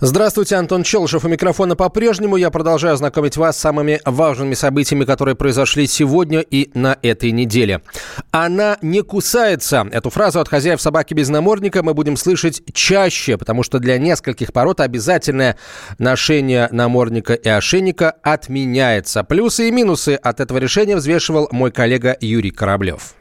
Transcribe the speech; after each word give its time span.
Здравствуйте, 0.00 0.54
Антон 0.54 0.84
Челышев 0.84 1.24
у 1.24 1.28
микрофона 1.28 1.74
по-прежнему. 1.74 2.36
Я 2.36 2.50
продолжаю 2.50 2.96
знакомить 2.96 3.36
вас 3.36 3.56
с 3.56 3.60
самыми 3.60 4.00
важными 4.04 4.54
событиями, 4.54 5.04
которые 5.04 5.34
произошли 5.34 5.88
сегодня 5.88 6.38
и 6.38 6.70
на 6.74 6.96
этой 7.02 7.32
неделе. 7.32 7.82
Она 8.30 8.78
не 8.80 9.02
кусается. 9.02 9.88
Эту 9.90 10.10
фразу 10.10 10.38
от 10.38 10.48
хозяев 10.48 10.80
собаки 10.80 11.14
без 11.14 11.30
намордника 11.30 11.82
мы 11.82 11.94
будем 11.94 12.16
слышать 12.16 12.62
чаще, 12.72 13.36
потому 13.36 13.64
что 13.64 13.80
для 13.80 13.98
нескольких 13.98 14.52
пород 14.52 14.78
обязательное 14.78 15.56
ношение 15.98 16.68
намордника 16.70 17.34
и 17.34 17.48
ошейника 17.48 18.12
отменяется. 18.22 19.24
Плюсы 19.24 19.66
и 19.66 19.72
минусы 19.72 20.14
от 20.14 20.38
этого 20.38 20.58
решения 20.58 20.94
взвешивал 20.94 21.48
мой 21.50 21.72
коллега 21.72 22.16
Юрий 22.20 22.52
Кораблев. 22.52 23.17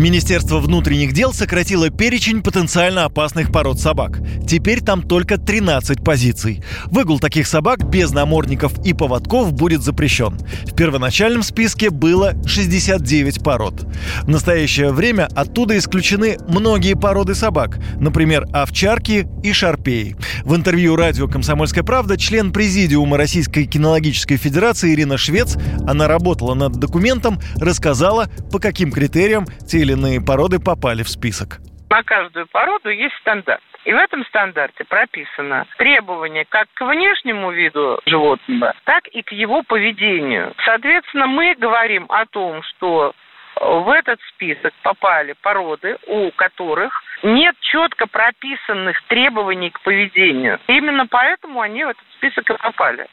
Министерство 0.00 0.60
внутренних 0.60 1.12
дел 1.12 1.34
сократило 1.34 1.90
перечень 1.90 2.42
потенциально 2.42 3.04
опасных 3.04 3.52
пород 3.52 3.78
собак. 3.78 4.20
Теперь 4.48 4.80
там 4.80 5.02
только 5.02 5.36
13 5.36 6.02
позиций. 6.02 6.64
Выгул 6.86 7.20
таких 7.20 7.46
собак 7.46 7.86
без 7.86 8.10
намордников 8.10 8.72
и 8.82 8.94
поводков 8.94 9.52
будет 9.52 9.82
запрещен. 9.82 10.38
В 10.64 10.74
первоначальном 10.74 11.42
списке 11.42 11.90
было 11.90 12.32
69 12.46 13.44
пород. 13.44 13.86
В 14.22 14.28
настоящее 14.28 14.90
время 14.90 15.28
оттуда 15.34 15.76
исключены 15.76 16.38
многие 16.48 16.94
породы 16.94 17.34
собак, 17.34 17.78
например, 17.96 18.46
овчарки 18.54 19.28
и 19.42 19.52
шарпеи. 19.52 20.16
В 20.44 20.56
интервью 20.56 20.96
радио 20.96 21.28
«Комсомольская 21.28 21.84
правда» 21.84 22.16
член 22.16 22.52
президиума 22.52 23.18
Российской 23.18 23.66
кинологической 23.66 24.38
федерации 24.38 24.94
Ирина 24.94 25.18
Швец, 25.18 25.58
она 25.86 26.08
работала 26.08 26.54
над 26.54 26.72
документом, 26.76 27.38
рассказала, 27.56 28.30
по 28.50 28.58
каким 28.58 28.92
критериям 28.92 29.46
те 29.68 29.80
или 29.80 29.89
иные 29.90 30.20
породы 30.20 30.58
попали 30.58 31.02
в 31.02 31.08
список. 31.08 31.58
На 31.90 32.02
каждую 32.02 32.46
породу 32.46 32.90
есть 32.90 33.14
стандарт. 33.16 33.62
И 33.84 33.92
в 33.92 33.96
этом 33.96 34.24
стандарте 34.26 34.84
прописано 34.84 35.66
требование 35.78 36.44
как 36.48 36.68
к 36.74 36.84
внешнему 36.84 37.50
виду 37.50 37.98
животного, 38.06 38.74
так 38.84 39.08
и 39.08 39.22
к 39.22 39.32
его 39.32 39.62
поведению. 39.62 40.52
Соответственно, 40.64 41.26
мы 41.26 41.54
говорим 41.58 42.06
о 42.10 42.26
том, 42.26 42.62
что 42.62 43.14
в 43.60 43.88
этот 43.90 44.20
список 44.34 44.72
попали 44.82 45.34
породы, 45.42 45.96
у 46.06 46.30
которых 46.32 46.92
нет 47.22 47.54
четко 47.60 48.06
прописанных 48.06 49.02
требований 49.08 49.70
к 49.70 49.80
поведению. 49.80 50.58
Именно 50.66 51.06
поэтому 51.06 51.60
они 51.60 51.84
в 51.84 51.88
этот 51.88 52.04
список 52.16 52.50
и 52.50 52.54
попали. 52.56 53.06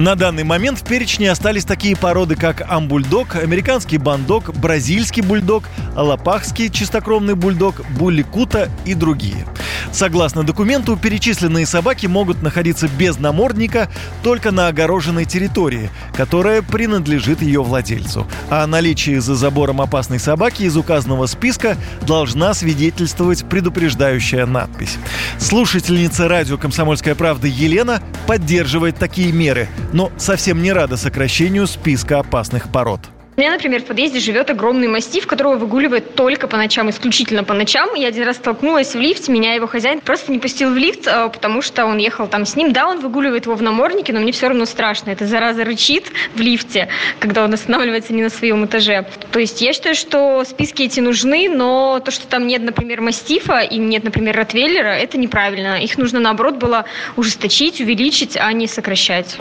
На 0.00 0.14
данный 0.14 0.44
момент 0.44 0.78
в 0.78 0.84
перечне 0.84 1.30
остались 1.30 1.66
такие 1.66 1.94
породы, 1.94 2.34
как 2.34 2.62
амбульдог, 2.66 3.36
американский 3.36 3.98
бандок, 3.98 4.50
бразильский 4.56 5.20
бульдог, 5.20 5.64
алапахский 5.94 6.70
чистокровный 6.70 7.34
бульдог, 7.34 7.82
булликута 7.98 8.70
и 8.86 8.94
другие. 8.94 9.44
Согласно 9.92 10.42
документу, 10.42 10.96
перечисленные 10.96 11.66
собаки 11.66 12.06
могут 12.06 12.42
находиться 12.42 12.88
без 12.88 13.18
намордника 13.18 13.90
только 14.22 14.52
на 14.52 14.68
огороженной 14.68 15.24
территории, 15.24 15.90
которая 16.14 16.62
принадлежит 16.62 17.42
ее 17.42 17.62
владельцу. 17.62 18.26
О 18.48 18.66
наличии 18.66 19.18
за 19.18 19.34
забором 19.34 19.80
опасной 19.80 20.18
собаки 20.18 20.62
из 20.62 20.76
указанного 20.76 21.26
списка 21.26 21.76
должна 22.06 22.54
свидетельствовать 22.54 23.44
предупреждающая 23.44 24.46
надпись. 24.46 24.96
Слушательница 25.38 26.28
радио 26.28 26.56
«Комсомольская 26.56 27.14
правда» 27.14 27.48
Елена 27.48 28.00
поддерживает 28.26 28.96
такие 28.96 29.32
меры, 29.32 29.68
но 29.92 30.10
совсем 30.16 30.62
не 30.62 30.72
рада 30.72 30.96
сокращению 30.96 31.66
списка 31.66 32.18
опасных 32.18 32.68
пород. 32.68 33.00
У 33.36 33.40
меня, 33.40 33.52
например, 33.52 33.82
в 33.82 33.84
подъезде 33.84 34.18
живет 34.18 34.50
огромный 34.50 34.88
мастиф, 34.88 35.26
которого 35.26 35.56
выгуливает 35.56 36.14
только 36.14 36.48
по 36.48 36.56
ночам, 36.56 36.90
исключительно 36.90 37.44
по 37.44 37.54
ночам. 37.54 37.94
Я 37.94 38.08
один 38.08 38.24
раз 38.24 38.36
столкнулась 38.36 38.94
в 38.94 38.98
лифте, 38.98 39.30
меня 39.30 39.54
его 39.54 39.66
хозяин 39.66 40.00
просто 40.00 40.32
не 40.32 40.38
пустил 40.38 40.70
в 40.72 40.76
лифт, 40.76 41.06
а, 41.06 41.28
потому 41.28 41.62
что 41.62 41.86
он 41.86 41.98
ехал 41.98 42.26
там 42.26 42.44
с 42.44 42.56
ним. 42.56 42.72
Да, 42.72 42.88
он 42.88 43.00
выгуливает 43.00 43.46
его 43.46 43.54
в 43.54 43.62
наморднике, 43.62 44.12
но 44.12 44.20
мне 44.20 44.32
все 44.32 44.48
равно 44.48 44.66
страшно. 44.66 45.10
Эта 45.10 45.26
зараза 45.26 45.64
рычит 45.64 46.10
в 46.34 46.40
лифте, 46.40 46.88
когда 47.20 47.44
он 47.44 47.54
останавливается 47.54 48.12
не 48.12 48.22
на 48.22 48.30
своем 48.30 48.66
этаже. 48.66 49.06
То 49.30 49.38
есть 49.38 49.60
я 49.62 49.72
считаю, 49.72 49.94
что 49.94 50.44
списки 50.44 50.82
эти 50.82 51.00
нужны, 51.00 51.48
но 51.48 52.00
то, 52.04 52.10
что 52.10 52.26
там 52.26 52.46
нет, 52.46 52.62
например, 52.62 53.00
мастифа 53.00 53.60
и 53.60 53.78
нет, 53.78 54.02
например, 54.02 54.36
ротвейлера, 54.36 54.88
это 54.88 55.18
неправильно. 55.18 55.82
Их 55.82 55.96
нужно, 55.98 56.18
наоборот, 56.18 56.56
было 56.56 56.84
ужесточить, 57.16 57.80
увеличить, 57.80 58.36
а 58.36 58.52
не 58.52 58.66
сокращать. 58.66 59.38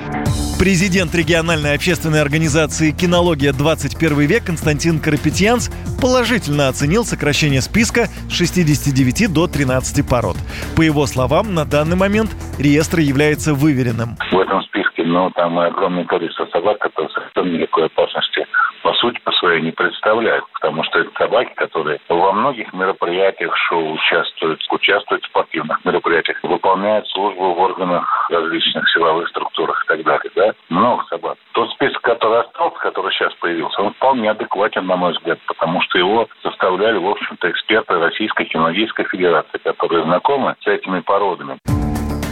Президент 0.59 1.15
региональной 1.15 1.73
общественной 1.73 2.21
организации 2.21 2.91
«Кинология 2.91 3.53
21 3.79 4.19
век» 4.27 4.45
Константин 4.45 4.99
Карапетьянс 4.99 5.71
положительно 6.01 6.67
оценил 6.67 7.05
сокращение 7.05 7.61
списка 7.61 8.07
с 8.27 8.33
69 8.33 9.33
до 9.33 9.47
13 9.47 10.07
пород. 10.07 10.35
По 10.75 10.81
его 10.81 11.05
словам, 11.05 11.53
на 11.53 11.63
данный 11.63 11.95
момент 11.95 12.31
реестр 12.59 12.99
является 12.99 13.53
выверенным. 13.53 14.17
В 14.31 14.39
этом 14.39 14.61
списке, 14.63 15.03
ну, 15.05 15.31
там 15.31 15.57
огромное 15.57 16.03
количество 16.03 16.45
собак, 16.47 16.79
которые 16.79 17.09
совершенно 17.11 17.55
никакой 17.55 17.85
опасности 17.85 18.45
по 18.83 18.93
сути 18.93 19.19
по 19.23 19.31
своей 19.33 19.61
не 19.61 19.71
представляют, 19.71 20.45
потому 20.53 20.83
что 20.83 20.99
это 20.99 21.11
собаки, 21.17 21.53
которые 21.55 21.99
во 22.09 22.31
многих 22.33 22.71
мероприятиях 22.73 23.55
шоу 23.69 23.93
участвуют, 23.93 24.61
участвуют 24.71 25.23
в 25.23 25.27
спортивных 25.27 25.83
мероприятиях, 25.85 26.37
выполняют 26.43 27.07
службу 27.09 27.53
в 27.53 27.59
органах 27.59 28.29
различных 28.29 28.89
силовых 28.89 29.29
структурах 29.29 29.83
и 29.85 29.87
так 29.87 30.03
далее. 30.03 30.31
Да? 30.35 30.53
Много 30.69 31.03
собак. 31.09 31.37
Тот 31.59 31.71
список, 31.71 32.01
который 32.03 32.39
остался, 32.39 32.79
который 32.79 33.11
сейчас 33.11 33.33
появился, 33.33 33.81
он 33.81 33.93
вполне 33.95 34.31
адекватен, 34.31 34.87
на 34.87 34.95
мой 34.95 35.11
взгляд, 35.11 35.39
потому 35.45 35.81
что 35.81 35.97
его 35.97 36.25
составляли, 36.41 36.97
в 36.97 37.05
общем-то, 37.05 37.51
эксперты 37.51 37.95
Российской 37.95 38.45
кинологической 38.45 39.03
федерации, 39.03 39.57
которые 39.65 40.05
знакомы 40.05 40.55
с 40.61 40.67
этими 40.67 41.01
породами. 41.01 41.59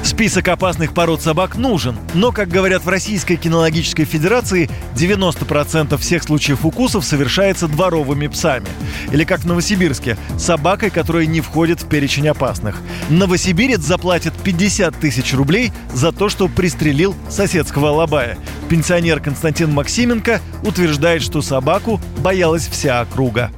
Список 0.08 0.48
опасных 0.48 0.94
пород 0.94 1.22
собак 1.22 1.58
нужен, 1.58 1.98
но, 2.14 2.32
как 2.32 2.48
говорят 2.48 2.84
в 2.84 2.90
Российской 2.90 3.36
кинологической 3.36 4.06
федерации, 4.06 4.70
90% 4.96 5.98
всех 5.98 6.24
случаев 6.24 6.66
укусов 6.66 7.04
совершается 7.04 7.68
дворовыми 7.68 8.28
псами. 8.28 8.68
Или 9.12 9.26
как 9.26 9.42
в 9.42 9.46
Новосибирске, 9.46 10.18
собакой, 10.40 10.92
которая 10.92 11.26
не 11.26 11.42
входит 11.42 11.82
в 11.82 11.90
перечень 11.90 12.30
опасных. 12.30 12.82
Новосибирец 13.10 13.82
заплатит 13.82 14.34
50 14.42 14.96
тысяч 14.96 15.34
рублей 15.34 15.72
за 15.90 16.14
то, 16.14 16.30
что 16.30 16.48
пристрелил 16.48 17.14
соседского 17.30 17.90
лобая. 17.90 18.38
Пенсионер 18.70 19.17
Константин 19.20 19.74
Максименко 19.74 20.42
утверждает, 20.64 21.22
что 21.22 21.42
собаку 21.42 22.00
боялась 22.22 22.68
вся 22.68 23.02
округа 23.02 23.52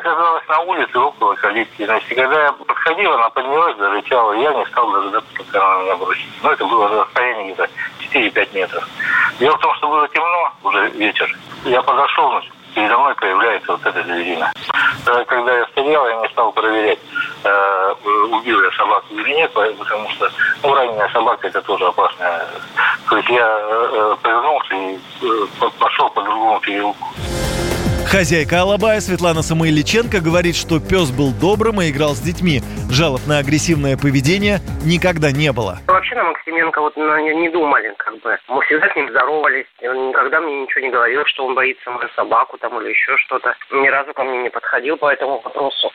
оказалась 0.00 0.46
на 0.48 0.60
улице 0.60 0.98
около 0.98 1.34
калитки. 1.34 1.84
Значит, 1.84 2.08
когда 2.08 2.44
я 2.44 2.52
подходил, 2.52 3.12
она 3.12 3.30
поднялась, 3.30 3.76
зарычала. 3.76 4.32
Я 4.32 4.52
не 4.54 4.66
стал 4.66 4.90
дожидаться, 4.92 5.30
пока 5.36 5.74
она 5.74 5.82
меня 5.82 5.96
бросит. 5.96 6.26
Но 6.42 6.52
это 6.52 6.64
было 6.64 6.88
на 6.88 7.04
расстоянии 7.04 7.52
где-то 7.52 7.68
4-5 8.12 8.54
метров. 8.54 8.88
Дело 9.38 9.56
в 9.56 9.60
том, 9.60 9.74
что 9.76 9.88
было 9.88 10.08
темно, 10.08 10.52
уже 10.64 10.90
вечер. 10.90 11.36
Я 11.64 11.82
подошел, 11.82 12.30
значит, 12.30 12.52
передо 12.74 12.98
мной 12.98 13.14
появляется 13.14 13.72
вот 13.72 13.84
эта 13.84 14.02
зверина. 14.02 14.52
Э, 15.06 15.24
когда 15.26 15.56
я 15.56 15.66
стоял, 15.66 16.08
я 16.08 16.16
не 16.16 16.28
стал 16.28 16.52
проверять, 16.52 16.98
э, 17.44 17.94
убил 18.30 18.62
я 18.62 18.70
собаку 18.72 19.14
или 19.14 19.34
нет, 19.34 19.52
потому 19.52 20.08
что 20.10 20.30
ну, 20.62 20.74
раненая 20.74 21.08
собака 21.10 21.48
это 21.48 21.60
тоже 21.62 21.86
опасная. 21.86 22.46
То 23.10 23.16
есть 23.16 23.28
я 23.28 23.58
э, 23.58 24.16
повернулся 24.22 24.74
и 24.74 24.98
пошел 25.80 26.08
по 26.10 26.22
другому 26.22 26.60
переулку. 26.60 27.08
Хозяйка 28.06 28.62
Алабая 28.62 29.00
Светлана 29.00 29.42
Самойличенко 29.42 30.20
говорит, 30.20 30.56
что 30.56 30.80
пес 30.80 31.10
был 31.10 31.32
добрым 31.32 31.80
и 31.80 31.90
играл 31.90 32.14
с 32.14 32.20
детьми. 32.20 32.62
Жалоб 32.90 33.20
на 33.28 33.38
агрессивное 33.38 33.96
поведение 33.96 34.58
никогда 34.84 35.30
не 35.30 35.52
было. 35.52 35.78
Вообще 35.86 36.16
на 36.16 36.24
Максименко 36.24 36.80
вот 36.80 36.96
ну, 36.96 37.40
не 37.40 37.48
думали, 37.48 37.94
как 37.96 38.18
бы. 38.20 38.36
Мы 38.48 38.62
всегда 38.62 38.88
с 38.90 38.96
ним 38.96 39.08
здоровались. 39.10 39.66
Он 39.82 40.08
никогда 40.08 40.40
мне 40.40 40.62
ничего 40.62 40.80
не 40.80 40.90
говорил, 40.90 41.22
что 41.26 41.46
он 41.46 41.54
боится 41.54 41.88
мою 41.90 42.08
собаку 42.16 42.58
там 42.58 42.80
или 42.80 42.90
еще 42.90 43.16
что-то. 43.18 43.54
Ни 43.70 43.86
разу 43.86 44.12
ко 44.12 44.24
мне 44.24 44.42
не 44.42 44.50
подходил 44.50 44.96
по 44.96 45.12
этому 45.12 45.40
вопросу. 45.40 45.92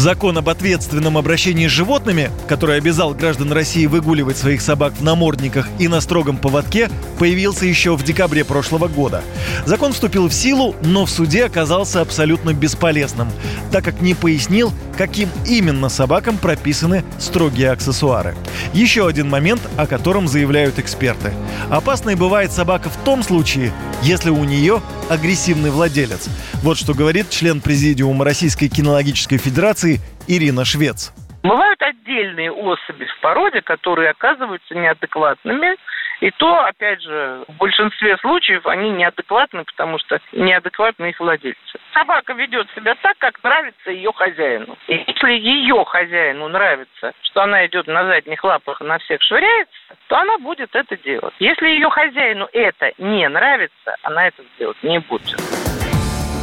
Закон 0.00 0.38
об 0.38 0.48
ответственном 0.48 1.18
обращении 1.18 1.66
с 1.66 1.70
животными, 1.70 2.30
который 2.48 2.78
обязал 2.78 3.12
граждан 3.12 3.52
России 3.52 3.84
выгуливать 3.84 4.38
своих 4.38 4.62
собак 4.62 4.94
в 4.94 5.04
намордниках 5.04 5.68
и 5.78 5.88
на 5.88 6.00
строгом 6.00 6.38
поводке, 6.38 6.88
появился 7.18 7.66
еще 7.66 7.96
в 7.96 8.02
декабре 8.02 8.44
прошлого 8.46 8.88
года. 8.88 9.22
Закон 9.66 9.92
вступил 9.92 10.28
в 10.28 10.32
силу, 10.32 10.74
но 10.82 11.04
в 11.04 11.10
суде 11.10 11.44
оказался 11.44 12.00
абсолютно 12.00 12.54
бесполезным, 12.54 13.28
так 13.70 13.84
как 13.84 14.00
не 14.00 14.14
пояснил, 14.14 14.72
каким 14.96 15.28
именно 15.46 15.90
собакам 15.90 16.09
прописаны 16.38 17.04
строгие 17.20 17.70
аксессуары. 17.70 18.34
Еще 18.74 19.06
один 19.06 19.28
момент, 19.30 19.60
о 19.78 19.86
котором 19.86 20.26
заявляют 20.26 20.80
эксперты. 20.80 21.32
Опасной 21.70 22.16
бывает 22.16 22.50
собака 22.50 22.88
в 22.88 22.96
том 23.04 23.22
случае, 23.22 23.70
если 24.02 24.30
у 24.30 24.42
нее 24.42 24.82
агрессивный 25.08 25.70
владелец. 25.70 26.28
Вот 26.64 26.78
что 26.78 26.94
говорит 26.94 27.30
член 27.30 27.60
президиума 27.60 28.24
Российской 28.24 28.66
кинологической 28.66 29.38
федерации 29.38 30.00
Ирина 30.26 30.64
Швец. 30.64 31.12
Бывают 31.44 31.80
отдельные 31.80 32.50
особи 32.50 33.04
в 33.04 33.20
породе, 33.22 33.62
которые 33.62 34.10
оказываются 34.10 34.74
неадекватными 34.74 35.76
И 36.20 36.30
то, 36.32 36.64
опять 36.64 37.02
же, 37.02 37.44
в 37.48 37.56
большинстве 37.56 38.16
случаев 38.18 38.66
они 38.66 38.90
неадекватны, 38.90 39.64
потому 39.64 39.98
что 39.98 40.20
неадекватны 40.32 41.10
их 41.10 41.20
владельцы. 41.20 41.58
Собака 41.94 42.34
ведет 42.34 42.68
себя 42.74 42.94
так, 43.02 43.16
как 43.18 43.42
нравится 43.42 43.90
ее 43.90 44.12
хозяину. 44.12 44.76
И 44.86 45.02
если 45.06 45.32
ее 45.32 45.84
хозяину 45.84 46.48
нравится, 46.48 47.12
что 47.22 47.42
она 47.42 47.66
идет 47.66 47.86
на 47.86 48.04
задних 48.04 48.44
лапах 48.44 48.80
и 48.80 48.84
на 48.84 48.98
всех 48.98 49.22
швыряется, 49.22 49.96
то 50.08 50.18
она 50.18 50.38
будет 50.38 50.74
это 50.74 50.96
делать. 50.98 51.34
Если 51.38 51.68
ее 51.68 51.88
хозяину 51.90 52.48
это 52.52 52.92
не 52.98 53.28
нравится, 53.28 53.96
она 54.02 54.28
это 54.28 54.42
сделать 54.54 54.82
не 54.82 54.98
будет. 54.98 55.36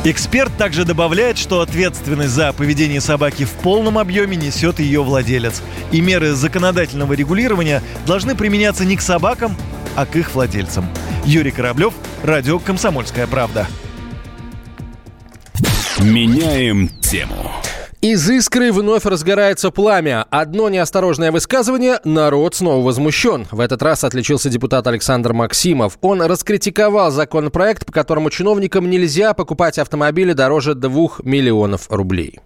Эксперт 0.10 0.56
также 0.56 0.86
добавляет, 0.86 1.38
что 1.38 1.60
ответственность 1.60 2.30
за 2.30 2.54
поведение 2.54 3.02
собаки 3.02 3.44
в 3.44 3.52
полном 3.52 3.98
объеме 3.98 4.38
несет 4.38 4.80
ее 4.80 5.04
владелец. 5.04 5.62
И 5.92 6.00
меры 6.00 6.32
законодательного 6.32 7.12
регулирования 7.12 7.84
должны 8.06 8.34
применяться 8.34 8.86
не 8.86 8.96
к 8.96 9.02
собакам, 9.02 9.58
а 9.98 10.06
к 10.06 10.16
их 10.16 10.34
владельцам. 10.34 10.86
Юрий 11.26 11.52
Кораблев, 11.52 11.94
Радио 12.24 12.58
«Комсомольская 12.58 13.28
правда». 13.28 13.68
Меняем 16.00 16.88
тему. 17.02 17.52
Из 18.08 18.30
искры 18.30 18.72
вновь 18.72 19.04
разгорается 19.04 19.70
пламя. 19.70 20.26
Одно 20.30 20.70
неосторожное 20.70 21.30
высказывание– 21.30 22.00
народ 22.06 22.56
снова 22.56 22.82
возмущен. 22.82 23.46
В 23.52 23.60
этот 23.60 23.82
раз 23.82 24.06
отличился 24.06 24.50
депутат 24.50 24.88
Александр 24.88 25.34
Максимов. 25.34 25.98
Он 26.00 26.22
раскритиковал 26.22 27.12
законопроект, 27.12 27.86
по 27.86 27.92
которому 27.92 28.30
чиновникам 28.30 28.90
нельзя 28.90 29.34
покупать 29.34 29.78
автомобили 29.78 30.32
дороже 30.32 30.74
2 30.74 30.92
миллионов 31.26 31.92
рублей. 31.92 32.40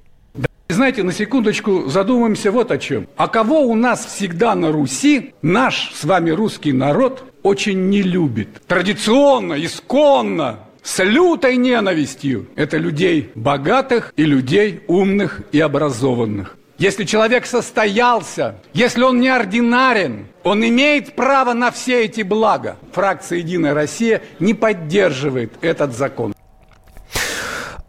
Знаете, 0.69 1.03
на 1.03 1.11
секундочку 1.11 1.87
задумаемся 1.89 2.51
вот 2.51 2.71
о 2.71 2.79
чем. 2.79 3.07
А 3.15 3.27
кого 3.27 3.61
у 3.61 3.75
нас 3.75 4.03
всегда 4.03 4.55
на 4.55 4.71
Руси 4.71 5.35
наш 5.43 5.91
с 5.93 6.03
вами 6.05 6.31
русский 6.31 6.73
народ 6.73 7.23
очень 7.43 7.87
не 7.89 8.01
любит? 8.01 8.63
Традиционно, 8.65 9.63
исконно, 9.63 10.61
с 10.83 11.03
лютой 11.03 11.57
ненавистью. 11.57 12.47
Это 12.55 12.77
людей 12.77 13.31
богатых 13.35 14.13
и 14.15 14.25
людей 14.25 14.83
умных 14.87 15.41
и 15.51 15.59
образованных. 15.59 16.57
Если 16.77 17.03
человек 17.03 17.45
состоялся, 17.45 18.55
если 18.73 19.03
он 19.03 19.19
неординарен, 19.19 20.25
он 20.43 20.67
имеет 20.67 21.15
право 21.15 21.53
на 21.53 21.69
все 21.69 22.05
эти 22.05 22.23
блага. 22.23 22.77
Фракция 22.93 23.37
«Единая 23.37 23.75
Россия» 23.75 24.23
не 24.39 24.55
поддерживает 24.55 25.53
этот 25.61 25.95
закон. 25.95 26.33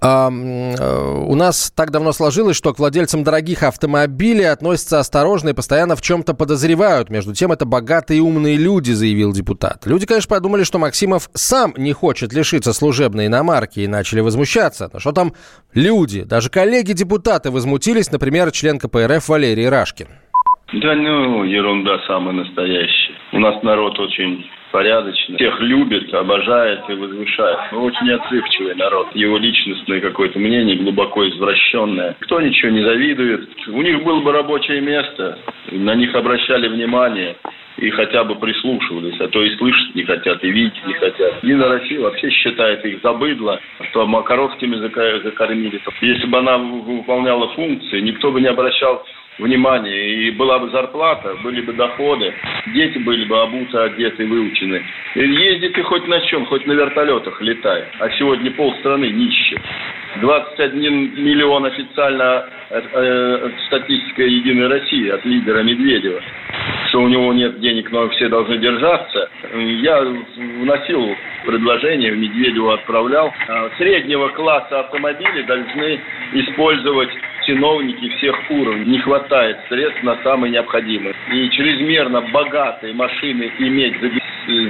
А, 0.04 0.28
у 0.28 1.34
нас 1.36 1.70
так 1.70 1.92
давно 1.92 2.12
сложилось, 2.12 2.56
что 2.56 2.74
к 2.74 2.80
владельцам 2.80 3.22
дорогих 3.22 3.62
автомобилей 3.62 4.44
относятся 4.44 4.98
осторожно 4.98 5.50
и 5.50 5.52
постоянно 5.52 5.94
в 5.94 6.02
чем-то 6.02 6.34
подозревают. 6.34 7.08
Между 7.08 7.34
тем, 7.34 7.52
это 7.52 7.66
богатые 7.66 8.18
и 8.18 8.20
умные 8.20 8.56
люди, 8.56 8.90
заявил 8.90 9.32
депутат. 9.32 9.86
Люди, 9.86 10.06
конечно, 10.06 10.34
подумали, 10.34 10.64
что 10.64 10.78
Максимов 10.78 11.30
сам 11.34 11.74
не 11.76 11.92
хочет 11.92 12.32
лишиться 12.32 12.72
служебной 12.72 13.26
иномарки 13.26 13.80
и 13.80 13.86
начали 13.86 14.20
возмущаться. 14.20 14.90
Но 14.92 14.98
что 14.98 15.12
там 15.12 15.34
люди? 15.72 16.22
Даже 16.24 16.50
коллеги-депутаты 16.50 17.52
возмутились, 17.52 18.10
например, 18.10 18.50
член 18.50 18.80
КПРФ 18.80 19.28
Валерий 19.28 19.68
Рашкин. 19.68 20.08
Да 20.72 20.94
ну, 20.96 21.44
ерунда 21.44 21.98
самая 22.08 22.34
настоящая. 22.34 23.14
У 23.32 23.38
нас 23.38 23.62
народ 23.62 23.98
очень 24.00 24.44
порядочный, 24.72 25.36
всех 25.36 25.60
любит, 25.60 26.12
обожает 26.12 26.80
и 26.88 26.94
возвышает. 26.94 27.58
Но 27.70 27.84
очень 27.84 28.10
отзывчивый 28.10 28.74
народ. 28.74 29.14
Его 29.14 29.38
личностное 29.38 30.00
какое-то 30.00 30.38
мнение 30.38 30.76
глубоко 30.76 31.28
извращенное. 31.28 32.16
Кто 32.20 32.40
ничего 32.40 32.72
не 32.72 32.82
завидует. 32.82 33.48
У 33.68 33.82
них 33.82 34.02
было 34.02 34.20
бы 34.20 34.32
рабочее 34.32 34.80
место, 34.80 35.38
на 35.70 35.94
них 35.94 36.14
обращали 36.14 36.68
внимание 36.68 37.36
и 37.78 37.90
хотя 37.90 38.24
бы 38.24 38.34
прислушивались, 38.36 39.18
а 39.20 39.28
то 39.28 39.42
и 39.42 39.56
слышать 39.56 39.94
не 39.94 40.04
хотят, 40.04 40.42
и 40.44 40.50
видеть 40.50 40.86
не 40.86 40.94
хотят. 40.94 41.42
Единая 41.42 41.68
Россия 41.68 42.00
вообще 42.00 42.30
считает 42.30 42.84
их 42.84 43.00
забыдло, 43.02 43.60
что 43.90 44.06
макаровскими 44.06 44.76
закормили. 44.76 45.80
Если 46.00 46.26
бы 46.26 46.38
она 46.38 46.58
выполняла 46.58 47.48
функции, 47.54 48.00
никто 48.00 48.30
бы 48.30 48.40
не 48.40 48.48
обращал 48.48 49.04
внимание, 49.38 50.26
и 50.26 50.30
была 50.30 50.58
бы 50.58 50.70
зарплата, 50.70 51.34
были 51.42 51.60
бы 51.60 51.72
доходы, 51.72 52.34
дети 52.74 52.98
были 52.98 53.24
бы 53.24 53.40
обуты, 53.40 53.76
одеты, 53.78 54.26
выучены. 54.26 54.82
И 55.14 55.20
ездит 55.20 55.76
и 55.76 55.82
хоть 55.82 56.06
на 56.06 56.20
чем, 56.22 56.46
хоть 56.46 56.66
на 56.66 56.72
вертолетах 56.72 57.40
летай. 57.40 57.84
А 57.98 58.10
сегодня 58.10 58.50
полстраны 58.50 59.06
нищие. 59.06 59.60
21 60.20 61.24
миллион 61.24 61.64
официально 61.64 62.44
э, 62.70 62.82
э, 62.92 63.50
статистика 63.66 64.22
Единой 64.22 64.68
России 64.68 65.08
от 65.08 65.24
лидера 65.24 65.62
Медведева, 65.62 66.20
что 66.88 67.02
у 67.02 67.08
него 67.08 67.32
нет 67.32 67.60
денег, 67.60 67.90
но 67.90 68.08
все 68.10 68.28
должны 68.28 68.58
держаться. 68.58 69.30
Я 69.52 70.00
вносил 70.02 71.16
предложение, 71.46 72.12
Медведеву 72.12 72.70
отправлял. 72.70 73.32
А 73.48 73.70
среднего 73.78 74.28
класса 74.28 74.80
автомобили 74.80 75.42
должны 75.42 76.00
использовать 76.34 77.10
чиновники 77.46 78.08
всех 78.16 78.36
уровней. 78.50 78.84
Не 78.84 78.98
хватает 78.98 79.58
средств 79.68 80.02
на 80.02 80.16
самые 80.22 80.52
необходимые. 80.52 81.14
И 81.32 81.48
чрезмерно 81.50 82.20
богатые 82.32 82.94
машины 82.94 83.50
иметь 83.58 84.00
за, 84.00 84.08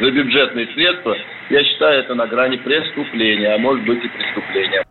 за 0.05 0.11
бюджетные 0.11 0.67
средства, 0.69 1.17
я 1.51 1.65
считаю, 1.65 2.01
это 2.01 2.15
на 2.15 2.27
грани 2.27 2.57
преступления, 2.57 3.55
а 3.55 3.59
может 3.59 3.85
быть 3.85 4.05
и 4.05 4.09
преступления. 4.09 4.85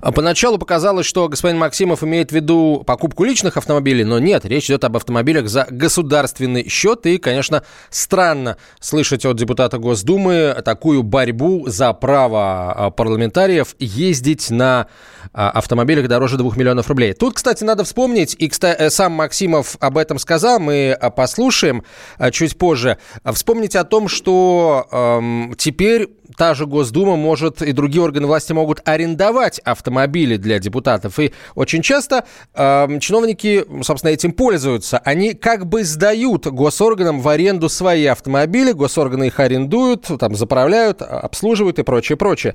А 0.00 0.12
поначалу 0.12 0.58
показалось, 0.58 1.06
что 1.06 1.28
господин 1.28 1.58
Максимов 1.58 2.02
имеет 2.02 2.30
в 2.30 2.34
виду 2.34 2.82
покупку 2.86 3.24
личных 3.24 3.56
автомобилей, 3.56 4.04
но 4.04 4.18
нет, 4.18 4.44
речь 4.44 4.66
идет 4.66 4.84
об 4.84 4.96
автомобилях 4.96 5.48
за 5.48 5.66
государственный 5.70 6.68
счет. 6.68 7.04
И, 7.06 7.18
конечно, 7.18 7.62
странно 7.90 8.56
слышать 8.80 9.24
от 9.24 9.36
депутата 9.36 9.78
Госдумы 9.78 10.56
такую 10.64 11.02
борьбу 11.02 11.64
за 11.68 11.92
право 11.92 12.72
а, 12.72 12.90
парламентариев 12.90 13.74
ездить 13.78 14.50
на 14.50 14.86
а, 15.32 15.50
автомобилях 15.50 16.08
дороже 16.08 16.38
2 16.38 16.56
миллионов 16.56 16.88
рублей. 16.88 17.12
Тут, 17.12 17.34
кстати, 17.34 17.64
надо 17.64 17.84
вспомнить, 17.84 18.34
и 18.38 18.48
кстати, 18.48 18.80
э, 18.80 18.90
сам 18.90 19.12
Максимов 19.12 19.76
об 19.80 19.98
этом 19.98 20.18
сказал, 20.18 20.60
мы 20.60 20.98
послушаем 21.14 21.84
чуть 22.32 22.56
позже. 22.56 22.98
Вспомните 23.32 23.78
о 23.78 23.84
том, 23.84 24.08
что 24.08 24.86
эм, 24.90 25.54
теперь 25.56 26.08
та 26.36 26.54
же 26.54 26.66
Госдума 26.66 27.16
может 27.16 27.62
и 27.62 27.72
другие 27.72 28.02
органы 28.02 28.26
власти 28.26 28.52
могут 28.52 28.80
арендовать 28.84 29.58
автомобили 29.60 30.36
для 30.36 30.58
депутатов. 30.58 31.18
И 31.18 31.32
очень 31.54 31.82
часто 31.82 32.24
э, 32.54 32.98
чиновники, 33.00 33.64
собственно, 33.82 34.10
этим 34.10 34.32
пользуются. 34.32 34.98
Они 34.98 35.34
как 35.34 35.66
бы 35.66 35.84
сдают 35.84 36.46
госорганам 36.46 37.20
в 37.20 37.28
аренду 37.28 37.68
свои 37.68 38.06
автомобили, 38.06 38.72
госорганы 38.72 39.28
их 39.28 39.40
арендуют, 39.40 40.08
там 40.18 40.34
заправляют, 40.34 41.02
обслуживают 41.02 41.78
и 41.78 41.82
прочее, 41.82 42.16
прочее. 42.16 42.54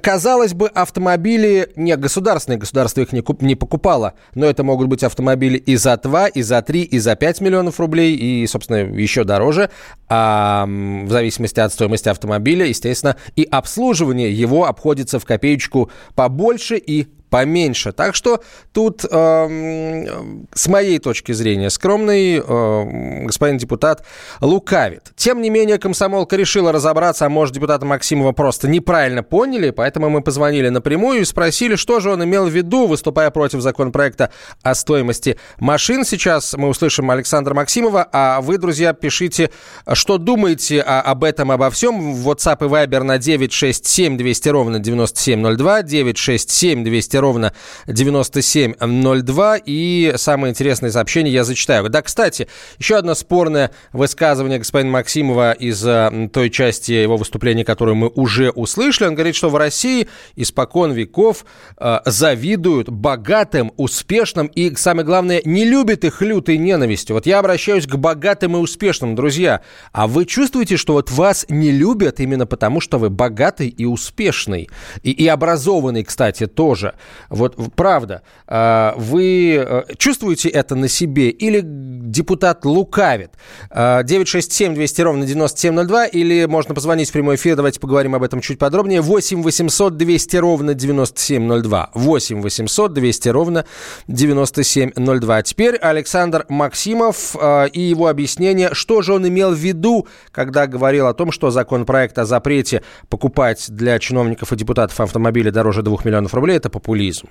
Казалось 0.00 0.54
бы, 0.54 0.68
автомобили 0.68 1.70
не 1.76 1.96
государственные, 1.96 2.58
государство 2.58 3.00
их 3.00 3.12
не, 3.12 3.20
куп, 3.20 3.42
не 3.42 3.54
покупало, 3.54 4.14
но 4.34 4.46
это 4.46 4.62
могут 4.62 4.88
быть 4.88 5.02
автомобили 5.02 5.58
и 5.58 5.76
за 5.76 5.96
2, 5.96 6.28
и 6.28 6.42
за 6.42 6.62
3, 6.62 6.82
и 6.82 6.98
за 6.98 7.16
5 7.16 7.40
миллионов 7.40 7.80
рублей, 7.80 8.14
и, 8.14 8.46
собственно, 8.46 8.76
еще 8.76 9.24
дороже. 9.24 9.70
А 10.08 10.66
в 10.66 11.10
зависимости 11.10 11.60
от 11.60 11.72
стоимости 11.72 12.08
автомобиля, 12.08 12.66
естественно, 12.66 13.13
и 13.36 13.44
обслуживание 13.44 14.32
его 14.32 14.66
обходится 14.66 15.18
в 15.18 15.24
копеечку 15.24 15.90
побольше 16.14 16.76
и 16.76 17.08
поменьше. 17.34 17.90
Так 17.90 18.14
что 18.14 18.40
тут, 18.72 19.04
э, 19.10 20.06
с 20.54 20.68
моей 20.68 21.00
точки 21.00 21.32
зрения, 21.32 21.68
скромный 21.68 22.36
э, 22.36 23.24
господин 23.24 23.58
депутат 23.58 24.06
лукавит. 24.40 25.10
Тем 25.16 25.42
не 25.42 25.50
менее, 25.50 25.78
комсомолка 25.78 26.36
решила 26.36 26.70
разобраться, 26.70 27.26
а 27.26 27.28
может, 27.28 27.52
депутата 27.52 27.84
Максимова 27.84 28.30
просто 28.30 28.68
неправильно 28.68 29.24
поняли, 29.24 29.70
поэтому 29.70 30.10
мы 30.10 30.22
позвонили 30.22 30.68
напрямую 30.68 31.22
и 31.22 31.24
спросили, 31.24 31.74
что 31.74 31.98
же 31.98 32.12
он 32.12 32.22
имел 32.22 32.46
в 32.46 32.50
виду, 32.50 32.86
выступая 32.86 33.32
против 33.32 33.62
законопроекта 33.62 34.30
о 34.62 34.76
стоимости 34.76 35.36
машин. 35.58 36.04
Сейчас 36.04 36.54
мы 36.56 36.68
услышим 36.68 37.10
Александра 37.10 37.52
Максимова, 37.52 38.08
а 38.12 38.40
вы, 38.42 38.58
друзья, 38.58 38.92
пишите, 38.92 39.50
что 39.92 40.18
думаете 40.18 40.82
о, 40.82 41.00
об 41.00 41.24
этом, 41.24 41.50
обо 41.50 41.68
всем. 41.70 42.14
В 42.14 42.30
WhatsApp 42.30 42.64
и 42.64 42.68
Viber 42.68 43.02
на 43.02 43.18
967 43.18 44.16
200 44.16 44.48
ровно 44.50 44.78
9702, 44.78 45.82
967 45.82 46.84
200 46.84 47.23
ровно 47.24 47.54
9702. 47.86 49.56
И 49.64 50.12
самое 50.16 50.50
интересное 50.50 50.90
сообщение 50.90 51.32
я 51.32 51.44
зачитаю. 51.44 51.88
Да, 51.88 52.02
кстати, 52.02 52.48
еще 52.78 52.96
одно 52.96 53.14
спорное 53.14 53.70
высказывание 53.92 54.58
господина 54.58 54.92
Максимова 54.92 55.52
из 55.52 55.84
э, 55.86 56.28
той 56.32 56.50
части 56.50 56.92
его 56.92 57.16
выступления, 57.16 57.64
которую 57.64 57.94
мы 57.96 58.08
уже 58.08 58.50
услышали. 58.50 59.08
Он 59.08 59.14
говорит, 59.14 59.34
что 59.34 59.48
в 59.48 59.56
России 59.56 60.08
испокон 60.36 60.92
веков 60.92 61.46
э, 61.78 62.00
завидуют 62.04 62.90
богатым, 62.90 63.72
успешным 63.76 64.46
и, 64.48 64.74
самое 64.76 65.06
главное, 65.06 65.40
не 65.44 65.64
любят 65.64 66.04
их 66.04 66.20
лютой 66.20 66.58
ненавистью. 66.58 67.14
Вот 67.14 67.26
я 67.26 67.38
обращаюсь 67.38 67.86
к 67.86 67.96
богатым 67.96 68.56
и 68.56 68.58
успешным, 68.58 69.14
друзья. 69.14 69.62
А 69.92 70.06
вы 70.06 70.26
чувствуете, 70.26 70.76
что 70.76 70.92
вот 70.92 71.10
вас 71.10 71.46
не 71.48 71.70
любят 71.70 72.20
именно 72.20 72.46
потому, 72.46 72.80
что 72.80 72.98
вы 72.98 73.08
богатый 73.08 73.68
и 73.68 73.86
успешный? 73.86 74.68
И, 75.02 75.10
и 75.10 75.26
образованный, 75.26 76.04
кстати, 76.04 76.46
тоже. 76.46 76.94
Вот 77.28 77.56
правда, 77.74 78.22
а, 78.46 78.94
вы 78.96 79.54
э, 79.56 79.82
чувствуете 79.96 80.48
это 80.48 80.74
на 80.74 80.88
себе 80.88 81.30
или 81.30 81.60
депутат 81.64 82.64
лукавит? 82.64 83.32
967 83.70 84.74
200 84.74 85.00
ровно 85.02 85.26
9702 85.26 86.06
или 86.06 86.44
можно 86.46 86.74
позвонить 86.74 87.10
в 87.10 87.12
прямой 87.12 87.36
эфир, 87.36 87.56
давайте 87.56 87.80
поговорим 87.80 88.14
об 88.14 88.22
этом 88.22 88.40
чуть 88.40 88.58
подробнее. 88.58 89.00
8 89.00 89.42
800 89.42 89.96
200 89.96 90.36
ровно 90.36 90.74
9702. 90.74 91.90
8 91.94 92.42
800 92.42 92.92
200 92.92 93.28
ровно 93.28 93.64
9702. 94.08 95.42
Теперь 95.42 95.76
Александр 95.76 96.46
Максимов 96.48 97.36
э, 97.40 97.68
и 97.68 97.80
его 97.80 98.08
объяснение, 98.08 98.70
что 98.72 99.02
же 99.02 99.14
он 99.14 99.26
имел 99.28 99.52
в 99.52 99.58
виду, 99.58 100.06
когда 100.30 100.66
говорил 100.66 101.06
о 101.06 101.14
том, 101.14 101.32
что 101.32 101.50
законопроект 101.50 102.18
о 102.18 102.24
запрете 102.24 102.82
покупать 103.08 103.66
для 103.68 103.98
чиновников 103.98 104.52
и 104.52 104.56
депутатов 104.56 105.00
автомобили 105.00 105.50
дороже 105.50 105.82
2 105.82 105.98
миллионов 106.04 106.34
рублей– 106.34 106.56
это 106.56 106.70
популизм. 106.94 107.28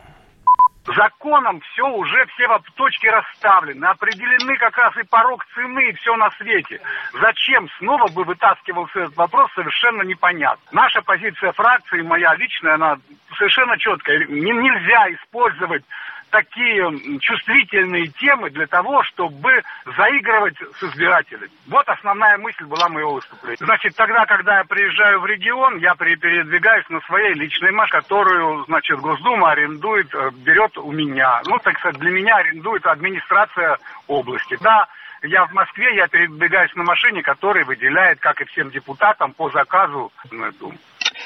Законом 0.86 1.62
все 1.62 1.88
уже, 1.88 2.26
все 2.36 2.46
точки 2.76 3.08
расставлены, 3.08 3.86
определены 3.86 4.58
как 4.58 4.78
раз 4.78 4.94
и 4.98 5.04
порог 5.04 5.46
цены, 5.56 5.90
и 5.90 5.94
все 5.94 6.14
на 6.18 6.30
свете. 6.32 6.82
Зачем 7.22 7.70
снова 7.78 8.10
бы 8.12 8.26
вытаскивался 8.26 9.00
этот 9.00 9.16
вопрос, 9.16 9.50
совершенно 9.56 10.02
непонятно. 10.02 10.62
Наша 10.74 11.02
позиция 11.02 11.54
фракции, 11.54 12.02
моя 12.02 12.36
личная, 12.36 12.76
она 12.76 12.98
совершенно 13.38 13.78
четкая. 13.78 14.26
Не, 14.26 14.52
нельзя 14.52 15.10
использовать 15.14 15.86
такие 16.34 17.20
чувствительные 17.20 18.08
темы 18.08 18.50
для 18.50 18.66
того, 18.66 19.04
чтобы 19.04 19.62
заигрывать 19.96 20.58
с 20.80 20.84
избирателями. 20.84 21.52
Вот 21.68 21.88
основная 21.88 22.40
мысль 22.40 22.66
была 22.66 22.90
моего 22.90 23.14
выступления. 23.14 23.58
Значит, 23.60 23.96
тогда, 23.96 24.26
когда 24.26 24.58
я 24.58 24.64
приезжаю 24.64 25.20
в 25.20 25.28
регион, 25.28 25.78
я 25.78 25.94
передвигаюсь 25.94 26.90
на 26.90 27.00
своей 27.02 27.36
личной 27.36 27.72
машине, 27.72 27.84
которую, 28.02 28.64
значит, 28.66 29.00
Госдума 29.00 29.52
арендует, 29.52 30.14
э, 30.16 30.32
берет 30.38 30.76
у 30.78 30.92
меня. 30.92 31.42
Ну, 31.46 31.60
так 31.60 31.78
сказать, 31.78 32.00
для 32.00 32.10
меня 32.10 32.38
арендует 32.38 32.86
администрация 32.88 33.78
области. 34.08 34.58
Да, 34.62 34.88
я 35.22 35.46
в 35.46 35.54
Москве, 35.54 35.96
я 35.96 36.08
передвигаюсь 36.08 36.74
на 36.76 36.84
машине, 36.84 37.22
которая 37.22 37.66
выделяет, 37.66 38.20
как 38.20 38.42
и 38.42 38.46
всем 38.46 38.72
депутатам, 38.72 39.34
по 39.34 39.50
заказу 39.52 40.12
ну, 40.32 40.74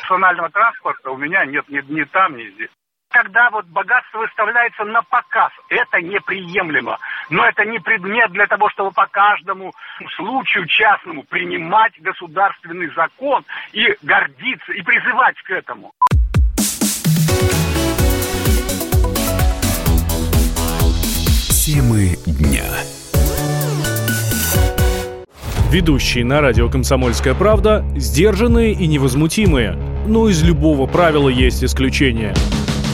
персонального 0.02 0.50
транспорта 0.50 1.12
у 1.12 1.18
меня 1.18 1.46
нет 1.46 1.70
ни, 1.70 1.80
ни 1.94 2.04
там, 2.04 2.36
ни 2.36 2.50
здесь 2.50 2.70
когда 3.18 3.50
вот 3.50 3.66
богатство 3.68 4.20
выставляется 4.20 4.84
на 4.84 5.02
показ. 5.02 5.52
Это 5.70 6.02
неприемлемо. 6.02 7.00
Но 7.32 7.44
это 7.46 7.66
не 7.66 7.80
предмет 7.80 8.32
для 8.32 8.46
того, 8.46 8.70
чтобы 8.70 8.92
по 8.92 9.08
каждому 9.08 9.74
случаю 10.16 10.68
частному 10.68 11.24
принимать 11.24 12.00
государственный 12.00 12.94
закон 12.94 13.44
и 13.74 13.88
гордиться, 14.04 14.72
и 14.72 14.84
призывать 14.84 15.36
к 15.42 15.50
этому. 15.50 15.92
Темы 21.66 22.16
дня. 22.28 22.66
Ведущие 25.72 26.24
на 26.24 26.40
радио 26.40 26.70
«Комсомольская 26.70 27.34
правда» 27.34 27.84
сдержанные 27.96 28.74
и 28.74 28.86
невозмутимые. 28.86 29.74
Но 30.08 30.30
из 30.30 30.42
любого 30.44 30.86
правила 30.86 31.30
есть 31.30 31.64
исключение– 31.64 32.36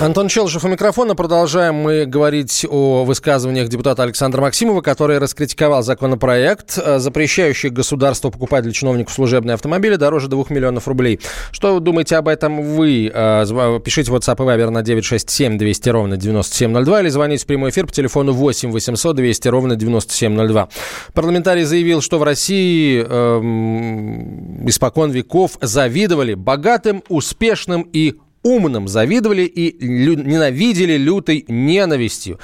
Антон 0.00 0.28
Челшев 0.28 0.64
у 0.64 0.68
микрофона. 0.68 1.14
Продолжаем 1.14 1.74
мы 1.74 2.06
говорить 2.06 2.64
о 2.70 3.04
высказываниях 3.04 3.68
депутата 3.68 4.02
Александра 4.02 4.40
Максимова, 4.40 4.80
который 4.80 5.18
раскритиковал 5.18 5.82
законопроект, 5.82 6.78
э, 6.82 6.98
запрещающий 6.98 7.68
государству 7.68 8.30
покупать 8.30 8.62
для 8.62 8.72
чиновников 8.72 9.12
служебные 9.12 9.56
автомобили 9.56 9.96
дороже 9.96 10.28
2 10.28 10.46
миллионов 10.48 10.88
рублей. 10.88 11.20
Что 11.52 11.74
вы 11.74 11.80
думаете 11.80 12.16
об 12.16 12.28
этом 12.28 12.62
вы? 12.62 13.12
Э, 13.12 13.44
пишите 13.84 14.10
в 14.10 14.14
WhatsApp 14.14 14.36
и 14.36 14.48
Viber 14.48 14.70
на 14.70 14.80
967 14.80 15.58
200 15.58 15.88
ровно 15.90 16.16
9702 16.16 17.02
или 17.02 17.08
звоните 17.10 17.44
в 17.44 17.46
прямой 17.46 17.68
эфир 17.68 17.86
по 17.86 17.92
телефону 17.92 18.32
8 18.32 18.72
800 18.72 19.16
200 19.16 19.48
ровно 19.48 19.76
9702. 19.76 20.70
Парламентарий 21.12 21.64
заявил, 21.64 22.00
что 22.00 22.18
в 22.18 22.22
России 22.22 23.04
э, 23.06 23.40
испокон 24.66 25.10
веков 25.10 25.58
завидовали 25.60 26.32
богатым, 26.32 27.02
успешным 27.10 27.82
и 27.92 28.14
умным 28.42 28.88
завидовали 28.88 29.42
и 29.42 29.76
лю- 29.84 30.22
ненавидели 30.22 30.96
лютой 30.96 31.44
ненавистью. 31.48 32.38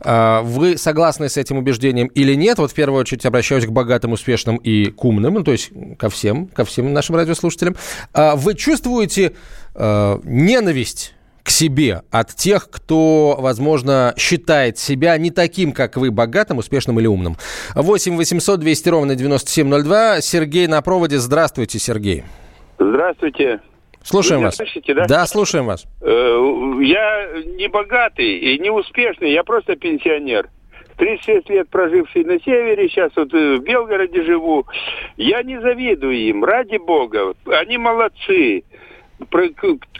А, 0.00 0.42
вы 0.42 0.76
согласны 0.76 1.28
с 1.28 1.36
этим 1.36 1.58
убеждением 1.58 2.08
или 2.08 2.34
нет? 2.34 2.58
Вот 2.58 2.70
в 2.70 2.74
первую 2.74 3.00
очередь 3.00 3.24
обращаюсь 3.26 3.66
к 3.66 3.70
богатым, 3.70 4.12
успешным 4.12 4.56
и 4.56 4.86
к 4.90 5.04
умным, 5.04 5.34
ну, 5.34 5.42
то 5.42 5.52
есть 5.52 5.70
ко 5.98 6.10
всем, 6.10 6.46
ко 6.46 6.64
всем 6.64 6.92
нашим 6.92 7.16
радиослушателям. 7.16 7.76
А, 8.12 8.36
вы 8.36 8.54
чувствуете 8.54 9.34
а, 9.74 10.20
ненависть 10.24 11.14
к 11.42 11.50
себе 11.50 12.02
от 12.10 12.34
тех, 12.34 12.68
кто, 12.68 13.38
возможно, 13.40 14.12
считает 14.18 14.76
себя 14.76 15.16
не 15.16 15.30
таким, 15.30 15.72
как 15.72 15.96
вы, 15.96 16.10
богатым, 16.10 16.58
успешным 16.58 17.00
или 17.00 17.06
умным. 17.06 17.38
8 17.74 18.16
800 18.18 18.60
200 18.60 18.88
ровно 18.90 19.14
9702. 19.14 20.20
Сергей 20.20 20.66
на 20.66 20.82
проводе. 20.82 21.18
Здравствуйте, 21.18 21.78
Сергей. 21.78 22.24
Здравствуйте. 22.78 23.60
Слушаем 24.08 24.40
вас. 24.40 24.56
Слышите, 24.56 24.94
да? 24.94 25.04
Да, 25.06 25.26
слушаем 25.26 25.66
вас. 25.66 25.84
Э, 26.00 26.76
я 26.80 27.28
не 27.58 27.68
богатый 27.68 28.38
и 28.38 28.58
не 28.58 28.70
успешный, 28.70 29.32
я 29.32 29.44
просто 29.44 29.76
пенсионер. 29.76 30.48
36 30.96 31.50
лет 31.50 31.68
проживший 31.68 32.24
на 32.24 32.40
севере, 32.40 32.88
сейчас 32.88 33.12
вот 33.16 33.34
э, 33.34 33.56
в 33.56 33.62
Белгороде 33.62 34.22
живу. 34.22 34.64
Я 35.18 35.42
не 35.42 35.60
завидую 35.60 36.16
им, 36.16 36.42
ради 36.42 36.78
бога. 36.78 37.34
Они 37.46 37.76
молодцы, 37.76 38.64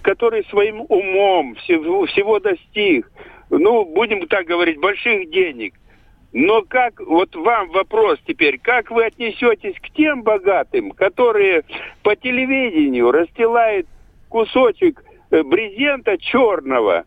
которые 0.02 0.44
своим 0.44 0.86
умом 0.88 1.54
всего, 1.56 2.06
всего 2.06 2.40
достиг. 2.40 3.10
Ну, 3.50 3.84
будем 3.84 4.26
так 4.26 4.46
говорить, 4.46 4.80
больших 4.80 5.30
денег– 5.30 5.74
но 6.32 6.62
как, 6.62 7.00
вот 7.00 7.34
вам 7.34 7.70
вопрос 7.70 8.18
теперь, 8.26 8.58
как 8.58 8.90
вы 8.90 9.06
отнесетесь 9.06 9.74
к 9.80 9.90
тем 9.94 10.22
богатым, 10.22 10.90
которые 10.90 11.64
по 12.02 12.14
телевидению 12.16 13.10
расстилают 13.10 13.86
кусочек 14.28 15.02
э, 15.30 15.42
брезента 15.42 16.18
черного 16.18 17.04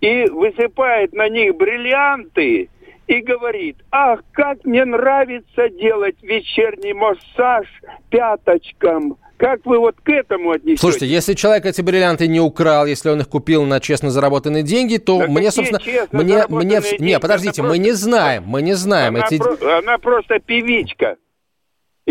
и 0.00 0.24
высыпает 0.30 1.12
на 1.12 1.28
них 1.28 1.56
бриллианты 1.56 2.68
и 3.06 3.20
говорит, 3.20 3.76
ах, 3.90 4.20
как 4.32 4.64
мне 4.64 4.84
нравится 4.84 5.68
делать 5.70 6.16
вечерний 6.22 6.92
массаж 6.92 7.66
пяточкам– 8.10 9.16
как 9.38 9.64
вы 9.64 9.78
вот 9.78 9.94
к 10.02 10.08
этому 10.08 10.50
отнесетесь? 10.50 10.80
Слушайте, 10.80 11.06
если 11.06 11.34
человек 11.34 11.64
эти 11.64 11.80
бриллианты 11.80 12.26
не 12.26 12.40
украл, 12.40 12.86
если 12.86 13.08
он 13.08 13.20
их 13.20 13.28
купил 13.28 13.64
на 13.64 13.78
честно 13.78 14.10
заработанные 14.10 14.64
деньги, 14.64 14.96
то 14.98 15.20
да 15.20 15.28
мне, 15.28 15.52
собственно, 15.52 15.80
мне, 16.10 16.44
мне, 16.48 16.80
деньги? 16.80 17.02
не, 17.02 17.18
подождите, 17.20 17.62
мы 17.62 17.78
не 17.78 17.92
знаем, 17.92 18.42
мы 18.46 18.62
не 18.62 18.74
знаем 18.74 19.14
она 19.14 19.26
эти. 19.26 19.38
Про, 19.38 19.78
она 19.78 19.98
просто 19.98 20.40
певичка. 20.40 21.16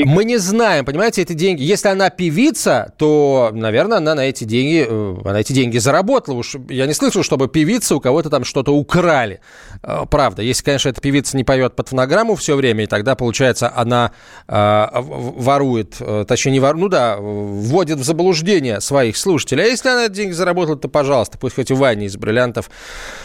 Мы 0.05 0.25
не 0.25 0.37
знаем, 0.37 0.85
понимаете, 0.85 1.23
эти 1.23 1.33
деньги. 1.33 1.63
Если 1.63 1.87
она 1.87 2.09
певица, 2.09 2.93
то, 2.97 3.49
наверное, 3.51 3.97
она 3.97 4.13
на 4.13 4.25
эти 4.25 4.43
деньги, 4.43 4.85
э, 4.87 5.15
она 5.25 5.39
эти 5.39 5.53
деньги 5.53 5.79
заработала. 5.79 6.35
Уж 6.35 6.57
я 6.69 6.85
не 6.85 6.93
слышал, 6.93 7.23
чтобы 7.23 7.47
певицы 7.47 7.95
у 7.95 7.99
кого-то 7.99 8.29
там 8.29 8.43
что-то 8.43 8.75
украли. 8.75 9.39
Э, 9.81 10.05
правда, 10.09 10.43
если, 10.43 10.63
конечно, 10.63 10.89
эта 10.89 11.01
певица 11.01 11.35
не 11.35 11.43
поет 11.43 11.75
под 11.75 11.89
фонограмму 11.89 12.35
все 12.35 12.55
время, 12.55 12.83
и 12.83 12.87
тогда, 12.87 13.15
получается, 13.15 13.71
она 13.75 14.11
э, 14.47 14.87
ворует, 14.93 15.95
э, 15.99 16.25
точнее, 16.27 16.51
не 16.51 16.59
ворует, 16.59 16.81
ну 16.81 16.89
да, 16.89 17.17
вводит 17.17 17.97
в 17.97 18.03
заблуждение 18.03 18.81
своих 18.81 19.17
слушателей. 19.17 19.63
А 19.63 19.67
если 19.67 19.89
она 19.89 20.05
эти 20.05 20.13
деньги 20.13 20.33
заработала, 20.33 20.77
то, 20.77 20.89
пожалуйста, 20.89 21.39
пусть 21.39 21.55
хоть 21.55 21.71
в 21.71 21.75
ванне 21.75 22.05
из 22.05 22.17
бриллиантов 22.17 22.69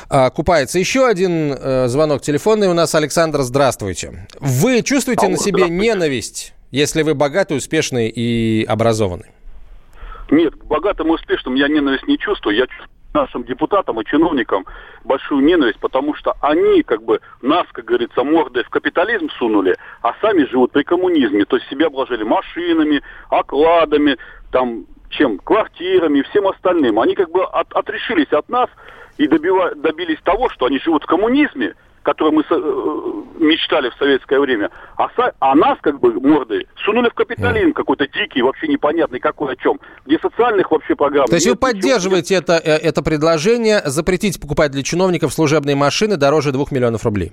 э, 0.09 0.31
купается. 0.31 0.79
Еще 0.79 1.07
один 1.07 1.53
э, 1.53 1.89
звонок 1.89 2.23
телефонный 2.23 2.69
у 2.69 2.73
нас. 2.73 2.95
Александр, 2.95 3.43
здравствуйте. 3.43 4.27
Вы 4.41 4.83
чувствуете 4.83 5.27
Алло, 5.27 5.37
на 5.37 5.39
себе 5.39 5.69
ненависть 5.69 6.55
если 6.73 7.03
вы 7.03 7.15
богатый, 7.15 7.57
успешный 7.57 8.09
и 8.09 8.65
образованный? 8.65 9.31
Нет, 10.31 10.55
богатым 10.65 11.09
и 11.09 11.11
успешным 11.11 11.55
я 11.55 11.69
ненависть 11.69 12.09
не 12.09 12.19
чувствую. 12.19 12.57
Я 12.57 12.67
чувствую 12.67 12.89
нашим 13.15 13.45
депутатам 13.45 14.01
и 14.01 14.05
чиновникам 14.05 14.65
большую 15.05 15.43
ненависть, 15.43 15.79
потому 15.81 16.15
что 16.15 16.35
они, 16.41 16.83
как 16.83 17.03
бы, 17.03 17.21
нас, 17.43 17.67
как 17.73 17.85
говорится, 17.85 18.25
мордой 18.25 18.65
в 18.65 18.71
капитализм 18.71 19.29
сунули, 19.39 19.77
а 20.01 20.15
сами 20.21 20.45
живут 20.45 20.73
при 20.73 20.83
коммунизме. 20.83 21.45
То 21.45 21.57
есть 21.57 21.69
себя 21.69 21.87
обложили 21.87 22.23
машинами, 22.23 23.03
окладами, 23.29 24.17
там, 24.51 24.87
чем 25.11 25.39
квартирами, 25.39 26.23
всем 26.23 26.49
остальным. 26.49 26.99
Они 26.99 27.15
как 27.15 27.31
бы 27.31 27.45
от, 27.45 27.73
отрешились 27.75 28.33
от 28.33 28.49
нас 28.49 28.71
и 29.19 29.27
добива, 29.27 29.75
добились 29.75 30.19
того, 30.25 30.49
что 30.49 30.67
они 30.67 30.79
живут 30.79 31.05
в 31.05 31.07
коммунизме, 31.07 31.75
который 32.03 32.33
мы 32.33 32.43
э, 32.43 33.13
мечтали 33.39 33.91
в 33.91 33.95
советское 33.95 34.41
время, 34.41 34.71
а, 34.97 35.09
са, 35.17 35.33
а 35.39 35.55
нас 35.55 35.79
как 35.81 36.01
бы 36.01 36.13
мордой 36.13 36.67
сунули 36.85 37.09
в 37.09 37.15
капитализм 37.15 37.73
какой-то 37.73 38.07
дикий, 38.09 38.43
вообще 38.43 38.69
непонятный 38.69 39.21
какой 39.21 39.55
о 39.55 39.57
чем, 39.57 39.81
где 40.07 40.19
социальных 40.19 40.71
вообще 40.71 40.95
программ. 40.95 41.27
То 41.27 41.35
есть 41.35 41.47
вы 41.47 41.57
поддерживаете 41.57 42.35
это, 42.35 42.55
э, 42.55 42.77
это 42.77 43.03
предложение 43.03 43.83
запретить 43.85 44.41
покупать 44.41 44.73
для 44.73 44.83
чиновников 44.83 45.33
служебные 45.33 45.77
машины 45.77 46.17
дороже 46.17 46.53
двух 46.53 46.73
миллионов 46.73 47.05
рублей? 47.05 47.33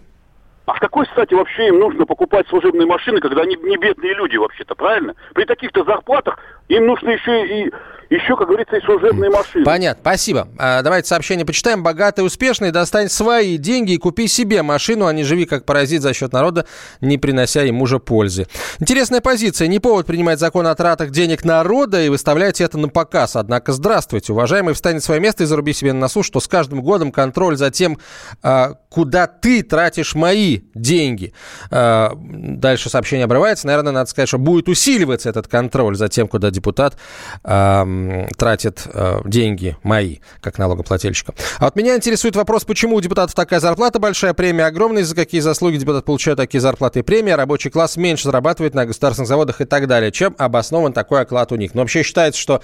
А 0.65 0.75
с 0.75 0.79
какой 0.79 1.07
стати 1.07 1.33
вообще 1.33 1.69
им 1.69 1.79
нужно 1.79 2.05
покупать 2.05 2.47
служебные 2.47 2.85
машины, 2.85 3.19
когда 3.19 3.41
они 3.41 3.55
не 3.55 3.75
бедные 3.77 4.13
люди 4.13 4.37
вообще-то, 4.37 4.75
правильно? 4.75 5.15
При 5.33 5.45
таких-то 5.45 5.83
зарплатах 5.83 6.37
им 6.67 6.85
нужно 6.85 7.09
еще 7.09 7.65
и 7.65 7.71
еще, 8.09 8.35
как 8.35 8.47
говорится, 8.47 8.75
и 8.75 8.81
служебные 8.81 9.29
машины. 9.29 9.63
Понятно, 9.63 10.01
спасибо. 10.01 10.47
А, 10.57 10.81
давайте 10.81 11.07
сообщение 11.07 11.45
почитаем. 11.45 11.83
Богатый, 11.83 12.25
успешный, 12.25 12.71
достань 12.71 13.07
свои 13.07 13.57
деньги 13.57 13.93
и 13.93 13.97
купи 13.97 14.27
себе 14.27 14.63
машину, 14.63 15.05
а 15.05 15.13
не 15.13 15.23
живи 15.23 15.45
как 15.45 15.65
паразит 15.65 16.01
за 16.01 16.13
счет 16.13 16.33
народа, 16.33 16.65
не 17.01 17.19
принося 17.19 17.61
ему 17.61 17.85
же 17.85 17.99
пользы. 17.99 18.47
Интересная 18.79 19.21
позиция. 19.21 19.67
Не 19.67 19.79
повод 19.79 20.07
принимать 20.07 20.39
закон 20.39 20.65
о 20.65 20.73
тратах 20.73 21.11
денег 21.11 21.45
народа 21.45 22.01
и 22.01 22.09
выставлять 22.09 22.61
это 22.61 22.79
на 22.79 22.89
показ. 22.89 23.35
Однако, 23.35 23.73
здравствуйте, 23.73 24.33
уважаемый, 24.33 24.73
встань 24.73 25.01
свое 25.01 25.21
место 25.21 25.43
и 25.43 25.45
заруби 25.45 25.73
себе 25.73 25.93
на 25.93 25.99
носу, 25.99 26.23
что 26.23 26.39
с 26.39 26.47
каждым 26.47 26.81
годом 26.81 27.11
контроль 27.11 27.57
за 27.57 27.69
тем, 27.69 27.99
а, 28.41 28.73
куда 28.89 29.27
ты 29.27 29.61
тратишь 29.61 30.15
мои 30.15 30.61
деньги. 30.73 31.33
А, 31.69 32.13
дальше 32.15 32.89
сообщение 32.89 33.25
обрывается. 33.25 33.67
Наверное, 33.67 33.93
надо 33.93 34.09
сказать, 34.09 34.29
что 34.29 34.39
будет 34.39 34.67
усиливаться 34.67 35.29
этот 35.29 35.47
контроль 35.47 35.95
за 35.95 36.07
тем, 36.07 36.27
куда 36.27 36.49
депутат 36.49 36.97
тратит 38.37 38.83
э, 38.85 39.21
деньги 39.25 39.77
мои, 39.83 40.17
как 40.41 40.57
налогоплательщика. 40.57 41.33
А 41.59 41.65
вот 41.65 41.75
меня 41.75 41.95
интересует 41.95 42.35
вопрос, 42.35 42.65
почему 42.65 42.95
у 42.95 43.01
депутатов 43.01 43.35
такая 43.35 43.59
зарплата 43.59 43.99
большая, 43.99 44.33
премия 44.33 44.65
огромная, 44.65 45.03
за 45.03 45.15
какие 45.15 45.41
заслуги 45.41 45.77
депутат 45.77 46.05
получает 46.05 46.37
такие 46.37 46.61
зарплаты 46.61 46.99
и 46.99 47.01
премии, 47.01 47.31
а 47.31 47.37
рабочий 47.37 47.69
класс 47.69 47.97
меньше 47.97 48.23
зарабатывает 48.25 48.73
на 48.73 48.85
государственных 48.85 49.27
заводах 49.27 49.61
и 49.61 49.65
так 49.65 49.87
далее. 49.87 50.11
Чем 50.11 50.35
обоснован 50.37 50.93
такой 50.93 51.21
оклад 51.21 51.51
у 51.51 51.55
них? 51.55 51.73
Но 51.73 51.81
вообще 51.81 52.03
считается, 52.03 52.39
что 52.39 52.61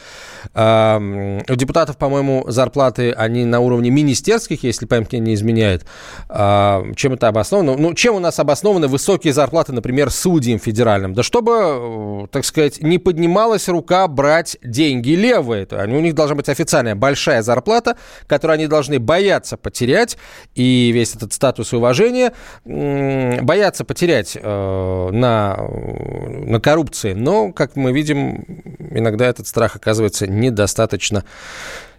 э, 0.54 1.42
у 1.50 1.56
депутатов, 1.56 1.98
по-моему, 1.98 2.46
зарплаты, 2.48 3.12
они 3.12 3.46
на 3.46 3.60
уровне 3.60 3.90
министерских, 3.90 4.64
если 4.64 4.86
память 4.86 5.12
мне 5.12 5.22
не 5.22 5.34
изменяет. 5.34 5.86
Э, 6.30 6.84
чем 6.96 7.14
это 7.14 7.28
обосновано? 7.28 7.76
Ну, 7.76 7.94
чем 7.94 8.16
у 8.16 8.20
нас 8.20 8.40
обоснованы 8.40 8.88
высокие 8.88 9.34
зарплаты, 9.34 9.74
например, 9.74 10.12
судьям 10.12 10.60
федеральным? 10.60 11.14
Да 11.14 11.24
чтобы, 11.24 11.52
э, 11.54 12.28
так 12.32 12.46
сказать, 12.46 12.82
не 12.82 12.98
поднималась 12.98 13.68
рука 13.68 14.08
брать 14.08 14.58
деньги 14.64 15.12
левые. 15.26 15.68
У 15.72 16.00
них 16.00 16.14
должна 16.14 16.36
быть 16.36 16.50
официальная 16.50 16.96
большая 16.96 17.42
зарплата, 17.42 17.98
которую 18.28 18.56
они 18.56 18.68
должны 18.68 19.00
бояться 19.00 19.58
потерять. 19.58 20.18
И 20.56 20.92
весь 20.94 21.16
этот 21.16 21.34
статус 21.34 21.74
и 21.74 21.76
уважение 21.76 22.34
боятся 22.64 23.86
потерять 23.86 24.38
э, 24.42 25.10
на, 25.12 25.58
на 25.58 26.60
коррупции. 26.60 27.14
Но, 27.14 27.52
как 27.52 27.76
мы 27.76 27.92
видим, 27.92 28.46
иногда 28.92 29.26
этот 29.26 29.48
страх 29.48 29.76
оказывается 29.76 30.28
недостаточно 30.28 31.24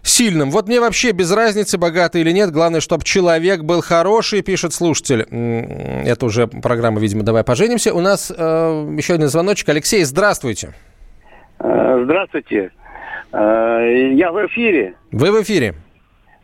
сильным. 0.03 0.51
Вот 0.51 0.67
мне 0.67 0.79
вообще 0.79 1.11
без 1.11 1.31
разницы, 1.31 1.77
богатый 1.77 2.21
или 2.21 2.31
нет. 2.31 2.51
Главное, 2.51 2.79
чтобы 2.79 3.03
человек 3.03 3.61
был 3.61 3.81
хороший, 3.81 4.41
пишет 4.41 4.73
слушатель. 4.73 5.21
Это 6.05 6.25
уже 6.25 6.47
программа, 6.47 6.99
видимо, 6.99 7.23
«Давай 7.23 7.43
поженимся». 7.43 7.93
У 7.93 8.01
нас 8.01 8.31
э, 8.35 8.95
еще 8.97 9.15
один 9.15 9.27
звоночек. 9.27 9.69
Алексей, 9.69 10.03
здравствуйте. 10.03 10.73
Э, 11.59 12.03
здравствуйте. 12.05 12.71
Э, 13.31 14.11
я 14.13 14.31
в 14.31 14.47
эфире. 14.47 14.95
Вы 15.11 15.31
в 15.31 15.41
эфире. 15.43 15.75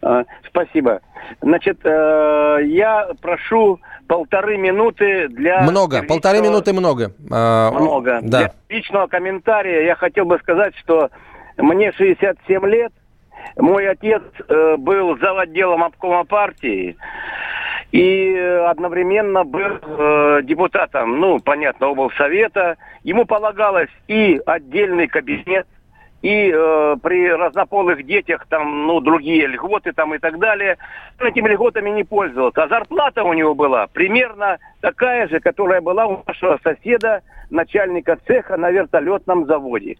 Э, 0.01 0.23
спасибо. 0.47 1.01
Значит, 1.41 1.79
я 1.85 3.07
прошу 3.21 3.79
полторы 4.07 4.57
минуты 4.57 5.29
для... 5.29 5.61
Много, 5.61 5.97
личного... 5.97 6.07
полторы 6.07 6.41
минуты 6.41 6.73
много. 6.73 7.13
Много. 7.19 8.19
Да. 8.21 8.39
Для 8.39 8.53
личного 8.67 9.07
комментария 9.07 9.85
я 9.85 9.95
хотел 9.95 10.25
бы 10.25 10.37
сказать, 10.39 10.75
что 10.75 11.09
мне 11.57 11.93
67 11.93 12.65
лет, 12.67 12.91
мой 13.55 13.87
отец 13.87 14.21
был 14.79 15.17
зав. 15.17 15.37
отделом 15.37 15.83
обкома 15.85 16.25
партии, 16.25 16.97
и 17.93 18.35
одновременно 18.67 19.43
был 19.43 19.77
э, 19.81 20.41
депутатом, 20.43 21.19
ну, 21.19 21.39
понятно, 21.39 21.89
облсовета. 21.89 22.75
Ему 23.03 23.25
полагалось 23.25 23.91
и 24.07 24.41
отдельный 24.47 25.07
кабинет, 25.07 25.67
и 26.23 26.51
э, 26.55 26.95
при 27.03 27.29
разнополых 27.29 28.05
детях 28.05 28.47
там, 28.47 28.87
ну, 28.87 29.01
другие 29.01 29.45
льготы 29.45 29.91
там 29.91 30.15
и 30.15 30.19
так 30.19 30.39
далее. 30.39 30.77
Этими 31.19 31.49
льготами 31.49 31.89
не 31.89 32.05
пользовался. 32.05 32.63
А 32.63 32.67
зарплата 32.69 33.23
у 33.23 33.33
него 33.33 33.53
была 33.53 33.87
примерно 33.87 34.57
такая 34.79 35.27
же, 35.27 35.41
которая 35.41 35.81
была 35.81 36.05
у 36.05 36.23
нашего 36.25 36.57
соседа, 36.63 37.21
начальника 37.49 38.17
цеха 38.25 38.55
на 38.55 38.71
вертолетном 38.71 39.45
заводе. 39.45 39.97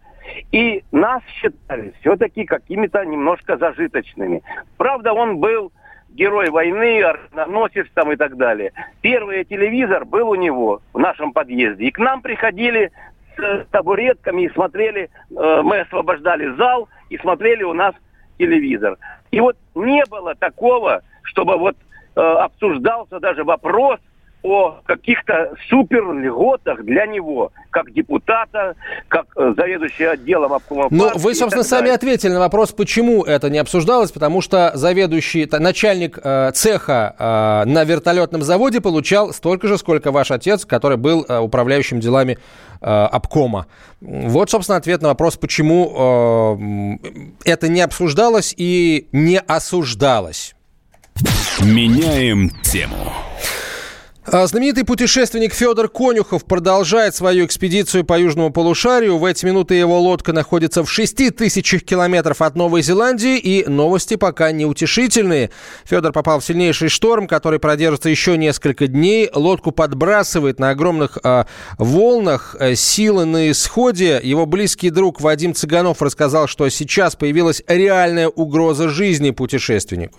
И 0.50 0.82
нас 0.92 1.22
считали 1.26 1.92
все-таки 2.00 2.44
какими-то 2.46 3.04
немножко 3.04 3.58
зажиточными. 3.58 4.42
Правда, 4.78 5.12
он 5.12 5.36
был 5.36 5.72
герой 6.08 6.48
войны, 6.48 7.02
орденоносец 7.02 7.86
там 7.92 8.12
и 8.12 8.16
так 8.16 8.38
далее. 8.38 8.72
Первый 9.02 9.44
телевизор 9.44 10.06
был 10.06 10.30
у 10.30 10.36
него 10.36 10.80
в 10.94 10.98
нашем 10.98 11.34
подъезде. 11.34 11.84
И 11.84 11.90
к 11.90 11.98
нам 11.98 12.22
приходили 12.22 12.92
с 13.36 13.66
табуретками 13.70 14.42
и 14.42 14.50
смотрели, 14.50 15.10
э, 15.30 15.62
мы 15.62 15.80
освобождали 15.80 16.54
зал 16.56 16.88
и 17.10 17.18
смотрели 17.18 17.62
у 17.62 17.72
нас 17.72 17.94
телевизор. 18.38 18.98
И 19.30 19.40
вот 19.40 19.56
не 19.74 20.04
было 20.06 20.34
такого, 20.34 21.02
чтобы 21.22 21.56
вот 21.56 21.76
э, 22.16 22.20
обсуждался 22.20 23.20
даже 23.20 23.44
вопрос 23.44 23.98
о 24.44 24.82
каких-то 24.84 25.54
супер 25.70 26.12
льготах 26.12 26.84
для 26.84 27.06
него, 27.06 27.50
как 27.70 27.90
депутата, 27.92 28.74
как 29.08 29.24
э, 29.36 29.54
заведующий 29.56 30.04
отделом 30.04 30.52
обкома 30.52 30.88
Ну, 30.90 31.10
вы, 31.14 31.34
собственно, 31.34 31.64
сами 31.64 31.90
ответили 31.90 32.32
на 32.32 32.40
вопрос, 32.40 32.72
почему 32.72 33.24
это 33.24 33.48
не 33.48 33.58
обсуждалось, 33.58 34.12
потому 34.12 34.42
что 34.42 34.70
заведующий, 34.74 35.48
начальник 35.50 36.18
э, 36.22 36.50
цеха 36.52 37.16
э, 37.18 37.68
на 37.70 37.84
вертолетном 37.84 38.42
заводе 38.42 38.82
получал 38.82 39.32
столько 39.32 39.66
же, 39.66 39.78
сколько 39.78 40.12
ваш 40.12 40.30
отец, 40.30 40.66
который 40.66 40.98
был 40.98 41.24
э, 41.26 41.38
управляющим 41.38 42.00
делами 42.00 42.36
э, 42.82 42.86
обкома. 42.86 43.66
Вот, 44.02 44.50
собственно, 44.50 44.76
ответ 44.76 45.00
на 45.00 45.08
вопрос, 45.08 45.38
почему 45.38 46.98
э, 47.08 47.48
это 47.48 47.68
не 47.68 47.80
обсуждалось 47.80 48.54
и 48.54 49.08
не 49.10 49.38
осуждалось. 49.38 50.54
Меняем 51.62 52.50
тему. 52.62 53.10
А 54.26 54.46
знаменитый 54.46 54.84
путешественник 54.84 55.52
Федор 55.52 55.88
Конюхов 55.88 56.46
продолжает 56.46 57.14
свою 57.14 57.44
экспедицию 57.44 58.04
по 58.04 58.18
южному 58.18 58.50
полушарию. 58.50 59.18
В 59.18 59.24
эти 59.26 59.44
минуты 59.44 59.74
его 59.74 60.00
лодка 60.00 60.32
находится 60.32 60.82
в 60.82 60.90
6 60.90 61.36
тысячах 61.36 61.82
километров 61.84 62.40
от 62.40 62.56
Новой 62.56 62.80
Зеландии, 62.80 63.36
и 63.36 63.68
новости 63.68 64.16
пока 64.16 64.50
неутешительные. 64.50 65.50
Федор 65.84 66.12
попал 66.12 66.40
в 66.40 66.44
сильнейший 66.44 66.88
шторм, 66.88 67.28
который 67.28 67.58
продержится 67.58 68.08
еще 68.08 68.38
несколько 68.38 68.86
дней. 68.86 69.28
Лодку 69.34 69.72
подбрасывает 69.72 70.58
на 70.58 70.70
огромных 70.70 71.18
э, 71.22 71.44
волнах. 71.76 72.56
Силы 72.76 73.26
на 73.26 73.50
исходе. 73.50 74.20
Его 74.22 74.46
близкий 74.46 74.88
друг 74.88 75.20
Вадим 75.20 75.54
Цыганов 75.54 76.00
рассказал, 76.00 76.48
что 76.48 76.66
сейчас 76.70 77.14
появилась 77.14 77.62
реальная 77.68 78.28
угроза 78.28 78.88
жизни 78.88 79.32
путешественнику. 79.32 80.18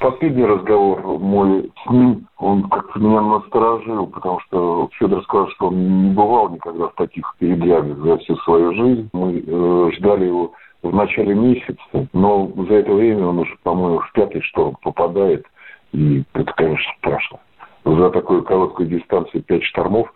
Последний 0.00 0.44
разговор 0.44 1.00
мой 1.18 1.72
с 1.84 1.90
ним, 1.90 2.28
он 2.38 2.68
как-то 2.68 3.00
меня 3.00 3.20
насторожил, 3.20 4.06
потому 4.06 4.38
что 4.40 4.88
Федор 4.92 5.24
сказал, 5.24 5.48
что 5.50 5.68
он 5.68 6.04
не 6.04 6.10
бывал 6.10 6.50
никогда 6.50 6.88
в 6.88 6.94
таких 6.94 7.34
передрягах 7.38 7.98
за 7.98 8.18
всю 8.18 8.36
свою 8.36 8.74
жизнь. 8.74 9.10
Мы 9.12 9.42
э, 9.44 9.90
ждали 9.96 10.26
его 10.26 10.52
в 10.82 10.94
начале 10.94 11.34
месяца, 11.34 12.08
но 12.12 12.48
за 12.68 12.74
это 12.74 12.92
время 12.92 13.26
он 13.26 13.40
уже, 13.40 13.56
по-моему, 13.64 13.98
в 13.98 14.12
пятый 14.12 14.40
шторм 14.42 14.76
попадает, 14.82 15.44
и 15.92 16.22
это, 16.32 16.52
конечно, 16.52 16.92
страшно 16.98 17.38
за 17.84 18.10
такую 18.10 18.42
короткую 18.44 18.88
дистанцию 18.88 19.42
пять 19.42 19.64
штормов. 19.64 20.12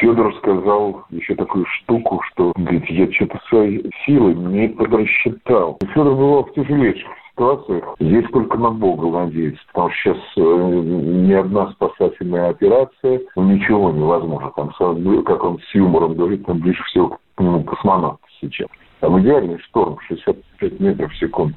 Федор 0.00 0.34
сказал 0.36 1.04
еще 1.10 1.34
такую 1.34 1.66
штуку, 1.66 2.22
что, 2.30 2.52
говорит, 2.56 2.86
я 2.86 3.10
что-то 3.12 3.38
свои 3.48 3.82
силы 4.04 4.34
не 4.34 4.68
подрасчитал. 4.68 5.78
Федор 5.92 6.14
бывал 6.14 6.44
в 6.44 6.54
тяжелейших 6.54 7.10
ситуациях. 7.36 7.94
Здесь 8.00 8.24
только 8.32 8.56
на 8.58 8.70
Бога 8.70 9.24
надеяться, 9.24 9.62
потому 9.68 9.90
что 9.90 10.14
сейчас 10.14 10.22
э, 10.36 10.40
ни 10.40 11.32
одна 11.32 11.70
спасательная 11.72 12.50
операция, 12.50 13.20
ну, 13.36 13.42
ничего 13.44 13.90
невозможно. 13.90 14.52
Там, 14.56 14.70
как 15.24 15.44
он 15.44 15.58
с 15.60 15.74
юмором 15.74 16.14
говорит, 16.14 16.46
там 16.46 16.58
ближе 16.58 16.82
всего 16.84 17.18
к 17.34 17.40
нему 17.40 17.62
космонавт 17.64 18.20
сейчас. 18.40 18.68
Там 19.00 19.20
идеальный 19.20 19.58
шторм, 19.58 19.98
65 20.08 20.80
метров 20.80 21.12
в 21.12 21.18
секунду. 21.18 21.56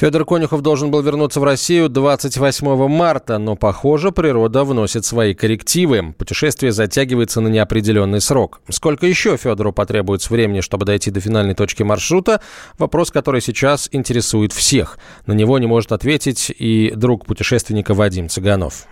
Федор 0.00 0.24
Конюхов 0.24 0.62
должен 0.62 0.90
был 0.90 1.02
вернуться 1.02 1.40
в 1.40 1.44
Россию 1.44 1.90
28 1.90 2.88
марта, 2.88 3.36
но, 3.36 3.54
похоже, 3.54 4.12
природа 4.12 4.64
вносит 4.64 5.04
свои 5.04 5.34
коррективы. 5.34 6.14
Путешествие 6.18 6.72
затягивается 6.72 7.42
на 7.42 7.48
неопределенный 7.48 8.22
срок. 8.22 8.62
Сколько 8.70 9.04
еще 9.04 9.36
Федору 9.36 9.74
потребуется 9.74 10.32
времени, 10.32 10.62
чтобы 10.62 10.86
дойти 10.86 11.10
до 11.10 11.20
финальной 11.20 11.52
точки 11.52 11.82
маршрута? 11.82 12.40
Вопрос, 12.78 13.10
который 13.10 13.42
сейчас 13.42 13.90
интересует 13.92 14.52
всех. 14.52 14.96
На 15.26 15.34
него 15.34 15.58
не 15.58 15.66
может 15.66 15.92
ответить 15.92 16.50
и 16.58 16.94
друг 16.96 17.26
путешественника 17.26 17.92
Вадим 17.92 18.30
Цыганов. 18.30 18.86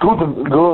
Трудно 0.00 0.26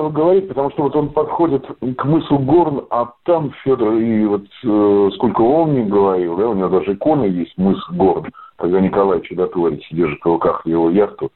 говорить, 0.08 0.48
потому 0.48 0.70
что 0.70 0.84
вот 0.84 0.96
он 0.96 1.10
подходит 1.10 1.62
к 1.66 2.04
мысу 2.06 2.38
Горн, 2.38 2.86
а 2.88 3.12
там 3.24 3.52
Федор, 3.62 3.92
и 3.96 4.24
вот 4.24 4.44
э, 4.64 5.10
сколько 5.16 5.42
он 5.42 5.72
мне 5.72 5.84
говорил, 5.84 6.36
да, 6.36 6.48
у 6.48 6.54
него 6.54 6.68
даже 6.70 6.94
икона 6.94 7.24
есть, 7.24 7.52
мыс 7.58 7.78
Горн, 7.90 8.26
когда 8.56 8.80
Николай 8.80 9.20
Чудотворец 9.22 9.82
держит 9.90 10.20
в 10.20 10.26
руках 10.26 10.62
его 10.64 10.90
яхту, 10.90 11.30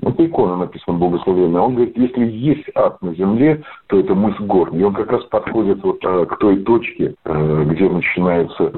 ну, 0.00 0.10
это 0.10 0.26
икона 0.26 0.56
написана 0.56 0.98
благословенная. 0.98 1.60
Он 1.60 1.74
говорит, 1.76 1.96
если 1.96 2.26
есть 2.26 2.68
ад 2.74 3.00
на 3.00 3.14
земле, 3.14 3.62
то 3.86 4.00
это 4.00 4.14
мыс 4.14 4.34
Горн. 4.40 4.76
И 4.78 4.82
он 4.82 4.92
как 4.92 5.10
раз 5.10 5.22
подходит 5.24 5.82
вот 5.84 6.04
а, 6.04 6.26
к 6.26 6.38
той 6.38 6.56
точке, 6.64 7.14
а, 7.24 7.64
где 7.64 7.88
начинается 7.88 8.72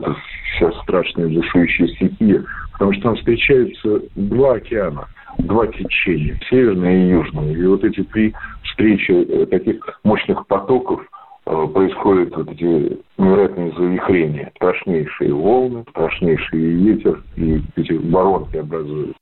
вся 0.56 0.72
страшная 0.82 1.28
душующая 1.28 1.88
стихия, 1.88 2.44
потому 2.72 2.92
что 2.92 3.02
там 3.02 3.16
встречаются 3.16 4.02
два 4.14 4.54
океана 4.54 5.06
два 5.38 5.66
течения, 5.66 6.38
северное 6.48 7.04
и 7.04 7.10
южное. 7.10 7.52
И 7.52 7.66
вот 7.66 7.84
эти 7.84 8.02
три 8.04 8.34
встречи 8.62 9.10
э, 9.10 9.46
таких 9.46 9.76
мощных 10.04 10.46
потоков 10.46 11.02
происходят 11.46 12.36
вот 12.36 12.50
эти 12.50 12.98
невероятные 13.18 13.72
завихрения. 13.72 14.52
Страшнейшие 14.56 15.32
волны, 15.32 15.84
страшнейший 15.90 16.58
ветер, 16.58 17.22
и 17.36 17.62
эти 17.76 17.92
воронки 17.92 18.56
образуют. 18.56 19.16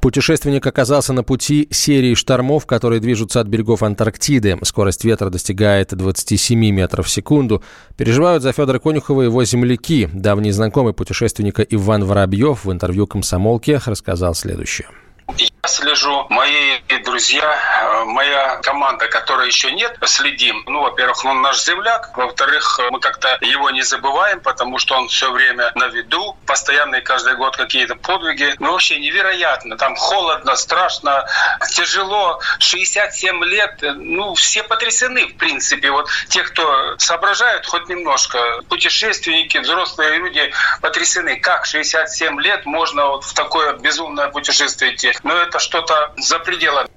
Путешественник 0.00 0.66
оказался 0.66 1.12
на 1.12 1.22
пути 1.22 1.68
серии 1.70 2.14
штормов, 2.14 2.66
которые 2.66 3.00
движутся 3.00 3.40
от 3.40 3.46
берегов 3.46 3.82
Антарктиды. 3.82 4.58
Скорость 4.62 5.04
ветра 5.04 5.30
достигает 5.30 5.94
27 5.94 6.58
метров 6.70 7.06
в 7.06 7.10
секунду. 7.10 7.62
Переживают 7.96 8.42
за 8.42 8.52
Федора 8.52 8.80
Конюхова 8.80 9.22
его 9.22 9.44
земляки. 9.44 10.08
Давний 10.12 10.50
знакомый 10.50 10.92
путешественника 10.92 11.62
Иван 11.62 12.04
Воробьев 12.04 12.64
в 12.64 12.72
интервью 12.72 13.06
«Комсомолке» 13.06 13.80
рассказал 13.86 14.34
следующее. 14.34 14.88
Я 15.28 15.48
слежу, 15.68 16.26
мои 16.28 16.78
друзья, 17.04 17.42
э, 17.42 18.04
моя 18.04 18.56
команда, 18.56 19.08
которой 19.08 19.46
еще 19.46 19.72
нет, 19.72 19.96
следим. 20.04 20.62
Ну, 20.66 20.82
во-первых, 20.82 21.24
он 21.24 21.40
наш 21.40 21.64
земляк. 21.64 22.16
Во-вторых, 22.16 22.78
мы 22.90 23.00
как-то 23.00 23.38
его 23.40 23.70
не 23.70 23.82
забываем, 23.82 24.40
потому 24.40 24.78
что 24.78 24.96
он 24.96 25.08
все 25.08 25.32
время 25.32 25.72
на 25.74 25.86
виду. 25.86 26.36
Постоянно 26.46 26.96
и 26.96 27.00
каждый 27.00 27.36
год 27.36 27.56
какие-то 27.56 27.96
подвиги. 27.96 28.54
Ну, 28.58 28.72
вообще 28.72 28.98
невероятно. 28.98 29.76
Там 29.76 29.96
холодно, 29.96 30.54
страшно, 30.56 31.26
тяжело. 31.70 32.40
67 32.58 33.44
лет. 33.44 33.78
Ну, 33.80 34.34
все 34.34 34.62
потрясены, 34.62 35.26
в 35.26 35.36
принципе. 35.38 35.90
Вот 35.90 36.08
те, 36.28 36.42
кто 36.42 36.96
соображают 36.98 37.66
хоть 37.66 37.88
немножко. 37.88 38.60
Путешественники, 38.68 39.58
взрослые 39.58 40.18
люди 40.18 40.52
потрясены. 40.82 41.40
Как 41.40 41.64
67 41.64 42.40
лет 42.40 42.66
можно 42.66 43.06
вот 43.06 43.24
в 43.24 43.32
такое 43.32 43.72
безумное 43.74 44.28
путешествие 44.28 44.94
идти? 44.94 45.13
Но 45.22 45.32
это 45.32 45.58
что-то 45.58 46.12
за 46.16 46.38
пределами. 46.38 46.88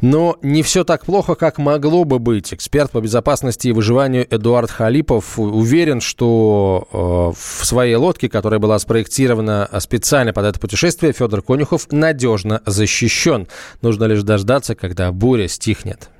Но 0.00 0.36
не 0.42 0.62
все 0.62 0.84
так 0.84 1.04
плохо, 1.04 1.34
как 1.34 1.58
могло 1.58 2.04
бы 2.04 2.18
быть. 2.18 2.54
Эксперт 2.54 2.92
по 2.92 3.00
безопасности 3.00 3.68
и 3.68 3.72
выживанию 3.72 4.26
Эдуард 4.30 4.70
Халипов 4.70 5.38
уверен, 5.38 6.00
что 6.00 6.88
э, 6.92 6.96
в 7.36 7.66
своей 7.66 7.96
лодке, 7.96 8.28
которая 8.28 8.60
была 8.60 8.78
спроектирована 8.78 9.68
специально 9.80 10.32
под 10.32 10.46
это 10.46 10.60
путешествие, 10.60 11.12
Федор 11.12 11.42
Конюхов 11.42 11.90
надежно 11.90 12.62
защищен. 12.64 13.48
Нужно 13.82 14.04
лишь 14.04 14.22
дождаться, 14.22 14.76
когда 14.76 15.10
буря 15.10 15.48
стихнет 15.48 16.10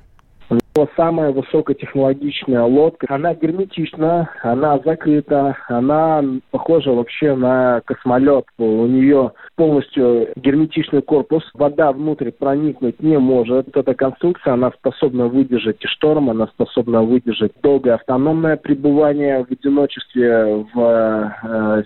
самая 0.96 1.32
высокотехнологичная 1.32 2.62
лодка. 2.62 3.06
Она 3.08 3.34
герметична, 3.34 4.30
она 4.42 4.78
закрыта, 4.84 5.56
она 5.68 6.22
похожа 6.50 6.90
вообще 6.90 7.34
на 7.34 7.80
космолет. 7.84 8.44
У 8.58 8.86
нее 8.86 9.32
полностью 9.56 10.28
герметичный 10.36 11.02
корпус, 11.02 11.42
вода 11.54 11.92
внутрь 11.92 12.30
проникнуть 12.30 13.02
не 13.02 13.18
может. 13.18 13.76
Эта 13.76 13.94
конструкция, 13.94 14.54
она 14.54 14.70
способна 14.70 15.26
выдержать 15.26 15.82
и 15.82 15.86
шторм, 15.86 16.30
она 16.30 16.46
способна 16.46 17.02
выдержать 17.02 17.52
долгое 17.62 17.94
автономное 17.94 18.56
пребывание 18.56 19.44
в 19.44 19.50
одиночестве 19.50 20.66
в 20.72 21.34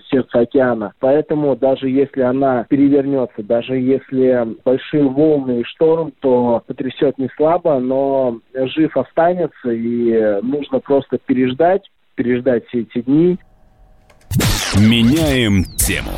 сердце 0.09 0.39
океана. 0.39 0.93
Поэтому 0.99 1.55
даже 1.55 1.89
если 1.89 2.21
она 2.21 2.65
перевернется, 2.69 3.43
даже 3.43 3.75
если 3.77 4.55
большие 4.63 5.03
волны 5.03 5.61
и 5.61 5.63
шторм, 5.63 6.13
то 6.19 6.63
потрясет 6.67 7.17
не 7.17 7.29
слабо, 7.35 7.79
но 7.79 8.39
жив 8.53 8.95
останется, 8.97 9.71
и 9.71 10.41
нужно 10.41 10.79
просто 10.79 11.17
переждать, 11.17 11.89
переждать 12.15 12.65
все 12.67 12.81
эти 12.81 13.01
дни. 13.01 13.37
Меняем 14.75 15.63
тему. 15.77 16.11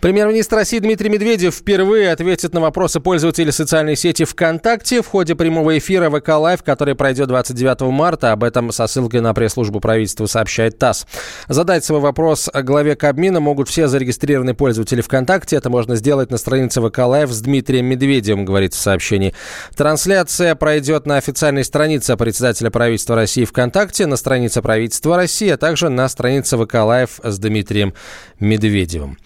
Премьер-министр 0.00 0.56
России 0.56 0.78
Дмитрий 0.78 1.10
Медведев 1.10 1.54
впервые 1.54 2.12
ответит 2.12 2.54
на 2.54 2.60
вопросы 2.60 3.00
пользователей 3.00 3.52
социальной 3.52 3.96
сети 3.96 4.24
ВКонтакте 4.24 5.02
в 5.02 5.06
ходе 5.06 5.34
прямого 5.34 5.76
эфира 5.76 6.08
VK 6.10 6.28
Live, 6.28 6.62
который 6.62 6.94
пройдет 6.94 7.28
29 7.28 7.80
марта. 7.92 8.32
Об 8.32 8.44
этом 8.44 8.72
со 8.72 8.86
ссылкой 8.86 9.20
на 9.20 9.34
пресс-службу 9.34 9.80
правительства 9.80 10.26
сообщает 10.26 10.78
ТАСС. 10.78 11.06
Задать 11.48 11.84
свой 11.84 12.00
вопрос 12.00 12.48
главе 12.70 12.94
Кабмина 12.94 13.40
могут 13.40 13.68
все 13.68 13.88
зарегистрированные 13.88 14.54
пользователи 14.54 15.00
ВКонтакте. 15.00 15.56
Это 15.56 15.70
можно 15.70 15.96
сделать 15.96 16.30
на 16.30 16.38
странице 16.38 16.80
VK 16.80 16.98
Live 16.98 17.30
с 17.30 17.40
Дмитрием 17.40 17.86
Медведевым, 17.86 18.44
говорится 18.44 18.78
в 18.78 18.82
сообщении. 18.82 19.34
Трансляция 19.76 20.54
пройдет 20.54 21.06
на 21.06 21.16
официальной 21.16 21.64
странице 21.64 22.16
председателя 22.16 22.70
правительства 22.70 23.16
России 23.16 23.44
ВКонтакте, 23.44 24.06
на 24.06 24.16
странице 24.16 24.62
правительства 24.62 25.16
России, 25.16 25.48
а 25.48 25.56
также 25.56 25.88
на 25.88 26.08
странице 26.08 26.56
VK 26.56 26.74
Live 26.74 27.20
с 27.22 27.38
Дмитрием 27.38 27.94
Медведевым. 28.38 29.18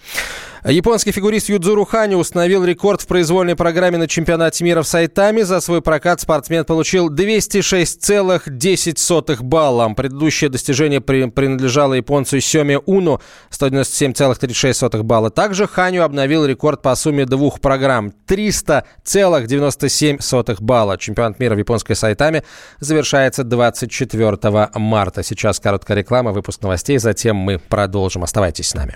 Японский 0.67 1.11
фигурист 1.11 1.47
Юдзуру 1.47 1.85
Хани 1.85 2.15
установил 2.15 2.65
рекорд 2.65 3.01
в 3.01 3.05
произвольной 3.05 3.55
программе 3.55 3.99
на 3.99 4.07
чемпионате 4.07 4.63
мира 4.63 4.81
в 4.81 4.87
Сайтаме. 4.87 5.45
За 5.45 5.61
свой 5.61 5.83
прокат 5.83 6.21
спортсмен 6.21 6.65
получил 6.65 7.13
206,10 7.13 9.43
балла. 9.43 9.89
Предыдущее 9.89 10.49
достижение 10.49 11.01
при, 11.01 11.29
принадлежало 11.29 11.93
японцу 11.93 12.41
Сёме 12.41 12.79
Уну 12.79 13.21
197,36 13.51 15.03
балла. 15.03 15.29
Также 15.29 15.67
Ханю 15.67 16.01
обновил 16.01 16.47
рекорд 16.47 16.81
по 16.81 16.95
сумме 16.95 17.27
двух 17.27 17.59
программ 17.59 18.11
300,97 18.27 20.57
балла. 20.61 20.97
Чемпионат 20.97 21.39
мира 21.39 21.53
в 21.53 21.59
японской 21.59 21.93
Сайтаме 21.93 22.43
завершается 22.79 23.43
24 23.43 24.71
марта. 24.73 25.21
Сейчас 25.21 25.59
короткая 25.59 25.99
реклама, 25.99 26.31
выпуск 26.31 26.63
новостей, 26.63 26.97
затем 26.97 27.35
мы 27.35 27.59
продолжим. 27.59 28.23
Оставайтесь 28.23 28.69
с 28.69 28.73
нами. 28.73 28.95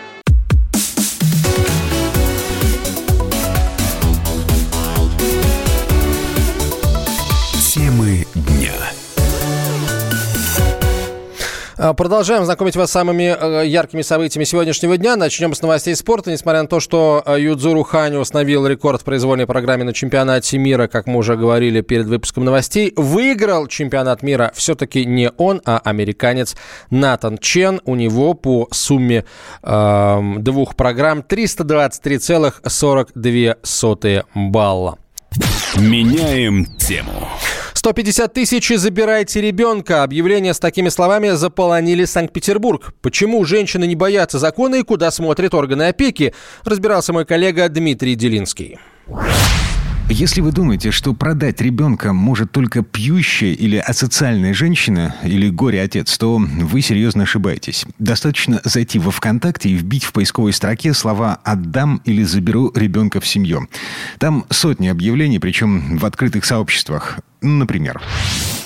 Продолжаем 11.95 12.45
знакомить 12.45 12.75
вас 12.75 12.89
с 12.89 12.91
самыми 12.93 13.35
э, 13.35 13.65
яркими 13.65 14.03
событиями 14.03 14.43
сегодняшнего 14.43 14.97
дня. 14.97 15.15
Начнем 15.15 15.55
с 15.55 15.63
новостей 15.63 15.95
спорта. 15.95 16.29
Несмотря 16.29 16.61
на 16.61 16.67
то, 16.67 16.79
что 16.79 17.23
э, 17.25 17.41
Юдзуру 17.41 17.81
Хани 17.81 18.17
установил 18.17 18.67
рекорд 18.67 19.01
в 19.01 19.03
произвольной 19.03 19.47
программе 19.47 19.83
на 19.83 19.91
чемпионате 19.91 20.59
мира, 20.59 20.87
как 20.87 21.07
мы 21.07 21.17
уже 21.17 21.35
говорили 21.35 21.81
перед 21.81 22.05
выпуском 22.05 22.45
новостей, 22.45 22.93
выиграл 22.95 23.65
чемпионат 23.65 24.21
мира 24.21 24.51
все-таки 24.53 25.05
не 25.05 25.31
он, 25.37 25.59
а 25.65 25.81
американец 25.83 26.55
Натан 26.91 27.39
Чен. 27.39 27.81
У 27.85 27.95
него 27.95 28.35
по 28.35 28.67
сумме 28.71 29.25
э, 29.63 30.21
двух 30.37 30.75
программ 30.75 31.23
323,42 31.27 34.25
балла. 34.35 34.99
Меняем 35.77 36.65
тему. 36.77 37.27
150 37.81 38.31
тысяч 38.31 38.69
и 38.69 38.75
забирайте 38.75 39.41
ребенка. 39.41 40.03
Объявления 40.03 40.53
с 40.53 40.59
такими 40.59 40.89
словами 40.89 41.29
заполонили 41.29 42.05
Санкт-Петербург. 42.05 42.93
Почему 43.01 43.43
женщины 43.43 43.87
не 43.87 43.95
боятся 43.95 44.37
закона 44.37 44.75
и 44.75 44.83
куда 44.83 45.09
смотрят 45.09 45.55
органы 45.55 45.87
опеки, 45.87 46.35
разбирался 46.63 47.11
мой 47.11 47.25
коллега 47.25 47.67
Дмитрий 47.69 48.13
Делинский. 48.13 48.77
Если 50.09 50.41
вы 50.41 50.51
думаете, 50.51 50.91
что 50.91 51.15
продать 51.15 51.59
ребенка 51.59 52.13
может 52.13 52.51
только 52.51 52.83
пьющая 52.83 53.53
или 53.53 53.77
асоциальная 53.77 54.53
женщина 54.53 55.15
или 55.23 55.49
горе-отец, 55.49 56.15
то 56.19 56.37
вы 56.37 56.81
серьезно 56.81 57.23
ошибаетесь. 57.23 57.87
Достаточно 57.97 58.61
зайти 58.63 58.99
во 58.99 59.09
ВКонтакте 59.09 59.69
и 59.69 59.73
вбить 59.73 60.03
в 60.03 60.13
поисковой 60.13 60.53
строке 60.53 60.93
слова 60.93 61.39
«отдам» 61.43 61.99
или 62.05 62.21
«заберу 62.21 62.71
ребенка 62.75 63.19
в 63.19 63.25
семью». 63.25 63.67
Там 64.19 64.45
сотни 64.51 64.87
объявлений, 64.87 65.39
причем 65.39 65.97
в 65.97 66.05
открытых 66.05 66.45
сообществах. 66.45 67.17
Например. 67.41 67.99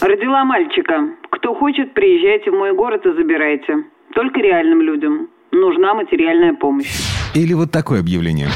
Родила 0.02 0.44
мальчика. 0.44 1.10
Кто 1.32 1.56
хочет, 1.56 1.94
приезжайте 1.94 2.52
в 2.52 2.56
мой 2.56 2.74
город 2.76 3.06
и 3.06 3.14
забирайте. 3.14 3.86
Только 4.14 4.40
реальным 4.42 4.82
людям. 4.82 5.30
Нужна 5.52 5.94
материальная 5.94 6.54
помощь. 6.54 6.92
Или 7.34 7.54
вот 7.54 7.72
такое 7.72 8.02
объявление. 8.02 8.50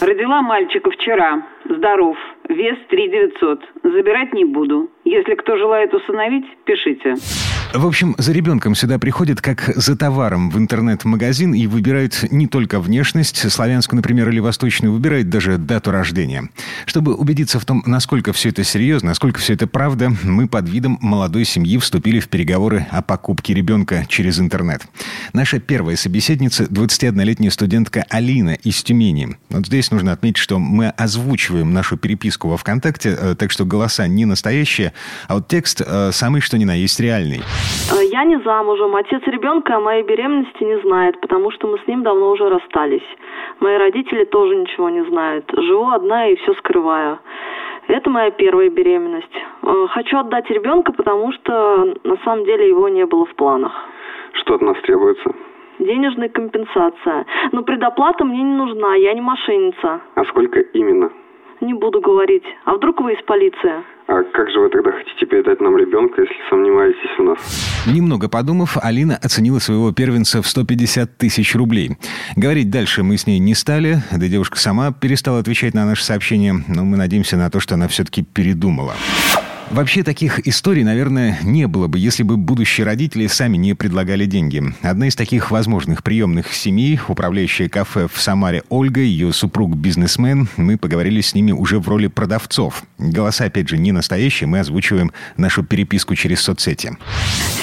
Родила 0.00 0.40
мальчика 0.42 0.90
вчера. 0.90 1.42
Здоров. 1.68 2.16
Вес 2.48 2.76
3 2.88 3.10
900. 3.10 3.60
Забирать 3.82 4.32
не 4.32 4.44
буду. 4.44 4.88
Если 5.04 5.34
кто 5.34 5.56
желает 5.56 5.92
усыновить, 5.92 6.46
пишите. 6.64 7.14
В 7.72 7.86
общем, 7.86 8.14
за 8.16 8.32
ребенком 8.32 8.74
сюда 8.74 8.98
приходят 8.98 9.40
как 9.40 9.70
за 9.76 9.96
товаром 9.96 10.50
в 10.50 10.56
интернет-магазин 10.58 11.52
и 11.52 11.66
выбирают 11.66 12.24
не 12.30 12.46
только 12.46 12.80
внешность, 12.80 13.50
славянскую, 13.50 13.98
например, 13.98 14.30
или 14.30 14.38
восточную, 14.38 14.92
выбирают 14.92 15.28
даже 15.28 15.58
дату 15.58 15.90
рождения. 15.90 16.48
Чтобы 16.86 17.14
убедиться 17.14 17.60
в 17.60 17.64
том, 17.64 17.82
насколько 17.84 18.32
все 18.32 18.48
это 18.48 18.64
серьезно, 18.64 19.10
насколько 19.10 19.40
все 19.40 19.52
это 19.54 19.66
правда, 19.66 20.10
мы 20.22 20.48
под 20.48 20.68
видом 20.68 20.98
молодой 21.02 21.44
семьи 21.44 21.76
вступили 21.78 22.18
в 22.18 22.28
переговоры 22.28 22.86
о 22.90 23.02
покупке 23.02 23.52
ребенка 23.52 24.06
через 24.08 24.40
интернет. 24.40 24.86
Наша 25.34 25.58
первая 25.60 25.96
собеседница– 25.96 26.64
21-летняя 26.64 27.50
студентка 27.50 28.06
Алина 28.08 28.54
из 28.54 28.82
Тюмени. 28.82 29.36
Вот 29.50 29.66
здесь 29.66 29.90
нужно 29.90 30.12
отметить, 30.12 30.38
что 30.38 30.58
мы 30.58 30.88
озвучиваем 30.88 31.72
нашу 31.72 31.98
переписку 31.98 32.48
во 32.48 32.56
ВКонтакте, 32.56 33.16
э, 33.18 33.34
так 33.38 33.50
что 33.50 33.66
голоса 33.66 34.06
не 34.06 34.24
настоящие, 34.24 34.92
а 35.28 35.34
вот 35.34 35.48
текст 35.48 35.82
э, 35.84 36.10
самый 36.12 36.40
что 36.40 36.56
ни 36.56 36.64
на 36.64 36.74
есть 36.74 36.98
реальный. 37.00 37.42
Э, 37.92 38.04
я 38.04 38.24
не 38.24 38.38
замужем. 38.40 38.96
Отец 38.96 39.22
ребенка 39.26 39.76
о 39.76 39.80
моей 39.80 40.02
беременности 40.02 40.64
не 40.64 40.78
знает, 40.80 41.20
потому 41.20 41.50
что 41.50 41.68
мы 41.68 41.78
с 41.78 41.86
ним 41.86 42.02
давно 42.02 42.30
уже 42.30 42.48
расстались. 42.48 43.06
Мои 43.60 43.76
родители 43.76 44.24
тоже 44.24 44.56
ничего 44.56 44.88
не 44.88 45.04
знают. 45.04 45.44
Живу 45.56 45.88
одна 45.90 46.28
и 46.28 46.36
все 46.36 46.54
скрываю. 46.54 47.18
Это 47.88 48.10
моя 48.10 48.30
первая 48.30 48.68
беременность. 48.70 49.36
Э, 49.62 49.86
хочу 49.90 50.18
отдать 50.18 50.50
ребенка, 50.50 50.92
потому 50.92 51.32
что 51.32 51.94
на 52.02 52.16
самом 52.24 52.44
деле 52.44 52.68
его 52.68 52.88
не 52.88 53.06
было 53.06 53.24
в 53.24 53.34
планах. 53.36 53.72
Что 54.32 54.54
от 54.54 54.62
нас 54.62 54.76
требуется? 54.82 55.34
Денежная 55.78 56.28
компенсация. 56.28 57.26
Но 57.52 57.62
предоплата 57.62 58.24
мне 58.24 58.42
не 58.42 58.56
нужна, 58.56 58.94
я 58.96 59.14
не 59.14 59.20
мошенница. 59.20 60.00
А 60.14 60.24
сколько 60.24 60.60
именно? 60.60 61.10
Не 61.60 61.74
буду 61.74 62.00
говорить. 62.00 62.42
А 62.64 62.74
вдруг 62.74 63.00
вы 63.00 63.14
из 63.14 63.24
полиции? 63.24 63.82
А 64.08 64.22
как 64.22 64.50
же 64.50 64.60
вы 64.60 64.68
тогда 64.68 64.92
хотите 64.92 65.26
передать 65.26 65.60
нам 65.60 65.76
ребенка, 65.76 66.22
если 66.22 66.34
сомневаетесь 66.48 67.18
в 67.18 67.22
нас? 67.22 67.84
Немного 67.86 68.28
подумав, 68.28 68.76
Алина 68.80 69.16
оценила 69.16 69.58
своего 69.58 69.92
первенца 69.92 70.42
в 70.42 70.46
150 70.46 71.16
тысяч 71.16 71.54
рублей. 71.56 71.96
Говорить 72.36 72.70
дальше 72.70 73.02
мы 73.02 73.16
с 73.16 73.26
ней 73.26 73.38
не 73.38 73.54
стали, 73.54 73.96
да 74.12 74.28
девушка 74.28 74.58
сама 74.58 74.92
перестала 74.92 75.38
отвечать 75.38 75.74
на 75.74 75.86
наши 75.86 76.04
сообщения, 76.04 76.54
но 76.68 76.84
мы 76.84 76.96
надеемся 76.96 77.36
на 77.36 77.50
то, 77.50 77.58
что 77.58 77.74
она 77.74 77.88
все-таки 77.88 78.22
передумала. 78.22 78.94
Вообще 79.70 80.04
таких 80.04 80.46
историй, 80.46 80.84
наверное, 80.84 81.38
не 81.44 81.66
было 81.66 81.88
бы, 81.88 81.98
если 81.98 82.22
бы 82.22 82.36
будущие 82.36 82.86
родители 82.86 83.26
сами 83.26 83.56
не 83.56 83.74
предлагали 83.74 84.24
деньги. 84.24 84.62
Одна 84.82 85.08
из 85.08 85.16
таких 85.16 85.50
возможных 85.50 86.04
приемных 86.04 86.52
семей, 86.52 87.00
управляющая 87.08 87.68
кафе 87.68 88.06
в 88.06 88.16
Самаре 88.20 88.62
Ольга, 88.68 89.00
ее 89.00 89.32
супруг 89.32 89.74
бизнесмен, 89.74 90.46
мы 90.56 90.78
поговорили 90.78 91.20
с 91.20 91.34
ними 91.34 91.50
уже 91.50 91.80
в 91.80 91.88
роли 91.88 92.06
продавцов. 92.06 92.84
Голоса, 92.98 93.46
опять 93.46 93.68
же, 93.68 93.76
не 93.76 93.90
настоящие, 93.90 94.46
мы 94.46 94.60
озвучиваем 94.60 95.10
нашу 95.36 95.64
переписку 95.64 96.14
через 96.14 96.42
соцсети. 96.42 96.96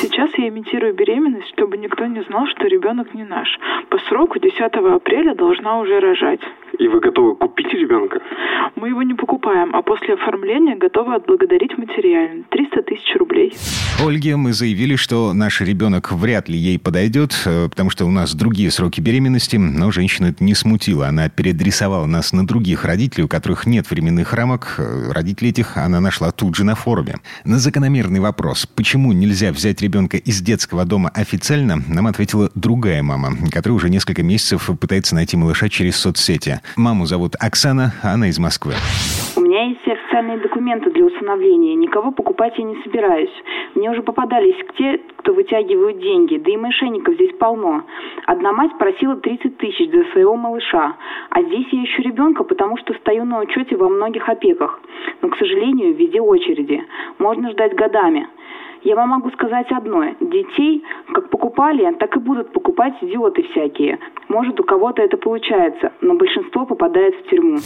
Сейчас 0.02 0.30
я 0.38 0.50
имитирую 0.50 0.94
беременность, 0.96 1.54
чтобы 1.54 1.78
никто 1.78 2.06
не 2.06 2.22
знал, 2.24 2.46
что 2.48 2.68
ребенок 2.68 3.14
не 3.14 3.24
наш. 3.24 3.48
По 3.90 3.98
сроку 4.10 4.40
10 4.40 4.60
апреля 4.60 5.36
должна 5.36 5.80
уже 5.80 6.00
рожать. 6.02 6.42
И 6.80 6.88
вы 6.88 7.00
готовы 7.00 7.36
купить 7.36 7.72
ребенка? 7.74 8.20
Мы 8.76 8.90
его 8.90 9.04
не 9.04 9.14
покупаем, 9.14 9.76
а 9.76 9.82
после 9.84 10.16
оформления 10.16 10.76
готовы 10.76 11.16
отблагодарить 11.16 11.78
материально. 11.78 12.44
300 12.50 12.82
тысяч 12.84 13.16
рублей. 13.20 13.54
Ольге 14.04 14.36
мы 14.36 14.54
заявили, 14.54 14.96
что 14.96 15.34
наш 15.34 15.62
ребенок 15.62 16.12
вряд 16.12 16.50
ли 16.50 16.58
ей 16.58 16.80
подойдет, 16.80 17.40
э, 17.46 17.70
потому 17.70 17.92
что 17.92 18.06
у 18.06 18.12
нас 18.12 18.34
другие 18.34 18.72
сроки 18.72 19.02
беременности, 19.02 19.58
но 19.58 19.92
женщину 19.92 20.30
это 20.30 20.44
не 20.44 20.56
смутило. 20.56 21.08
Она 21.08 21.30
переадресовала 21.30 22.08
нас 22.08 22.34
на 22.34 22.48
других 22.48 22.86
родителей, 22.86 23.26
у 23.26 23.28
которых 23.28 23.68
нет 23.68 23.90
временных 23.90 24.34
рамок. 24.34 24.76
Э, 24.80 25.12
родителей 25.12 25.52
этих 25.52 25.78
она 25.78 26.00
нашла 26.00 26.32
тут 26.32 26.56
же 26.56 26.64
на 26.64 26.74
форуме. 26.74 27.18
На 27.46 27.60
закономерный 27.60 28.20
вопрос, 28.20 28.66
почему 28.66 29.14
нельзя 29.14 29.52
взять 29.52 29.82
ребенка 29.82 30.18
из 30.18 30.42
детского 30.42 30.86
дома 30.86 31.12
официально, 31.14 31.82
нам 31.88 32.08
ответила 32.08 32.50
другая 32.56 33.04
мама, 33.04 33.34
которая 33.52 33.78
уже 33.78 33.90
несколько 33.90 34.24
месяцев 34.24 34.70
пытается 34.80 35.14
найти 35.14 35.38
малыша 35.38 35.70
через 35.70 35.98
соцсети. 35.98 36.62
Маму 36.78 37.06
зовут 37.06 37.34
Оксана, 37.40 37.94
а 38.04 38.14
она 38.14 38.28
из 38.30 38.40
Москвы. 38.40 38.74
У 39.36 39.42
меня 39.42 39.64
есть 39.66 39.88
официальные 39.88 40.38
документы 40.38 40.92
для 40.92 41.06
усыновления. 41.06 41.76
Никого 41.76 42.12
покупать 42.12 42.54
я 42.58 42.64
не 42.64 42.82
собираюсь. 42.84 43.34
Мне 43.76 43.90
уже 43.90 44.04
попадались 44.04 44.56
те, 44.78 45.00
кто 45.18 45.34
вытягивают 45.34 46.00
деньги. 46.00 46.38
Да 46.38 46.52
и 46.52 46.58
мошенников 46.58 47.16
здесь 47.16 47.36
полно. 47.40 47.84
Одна 48.26 48.52
мать 48.52 48.78
просила 48.78 49.16
30 49.16 49.58
тысяч 49.58 49.92
за 49.92 50.04
своего 50.12 50.36
малыша. 50.36 50.96
А 51.30 51.42
здесь 51.42 51.68
я 51.72 51.84
ищу 51.84 52.04
ребенка, 52.04 52.44
потому 52.44 52.78
что 52.78 52.94
стою 52.94 53.26
на 53.26 53.40
учете 53.40 53.76
во 53.76 53.90
многих 53.90 54.28
опеках. 54.30 54.80
Но, 55.22 55.30
к 55.30 55.38
сожалению, 55.38 55.94
в 55.94 55.98
виде 55.98 56.22
очереди. 56.22 56.84
Можно 57.18 57.52
ждать 57.52 57.76
годами. 57.76 58.28
Я 58.84 58.96
вам 58.96 59.10
могу 59.10 59.32
сказать 59.32 59.72
одно. 59.72 60.04
Детей 60.20 60.84
как 61.14 61.30
покупали, 61.30 61.94
так 62.00 62.16
и 62.16 62.20
будут 62.20 62.52
покупать 62.52 62.94
идиоты 63.02 63.44
всякие. 63.52 63.98
Может, 64.28 64.60
у 64.60 64.64
кого-то 64.64 65.02
это 65.02 65.16
получается, 65.18 65.92
но 66.02 66.16
большинство 66.16 66.66
попадает 66.66 67.14
в 67.16 67.30
тюрьму. 67.30 67.60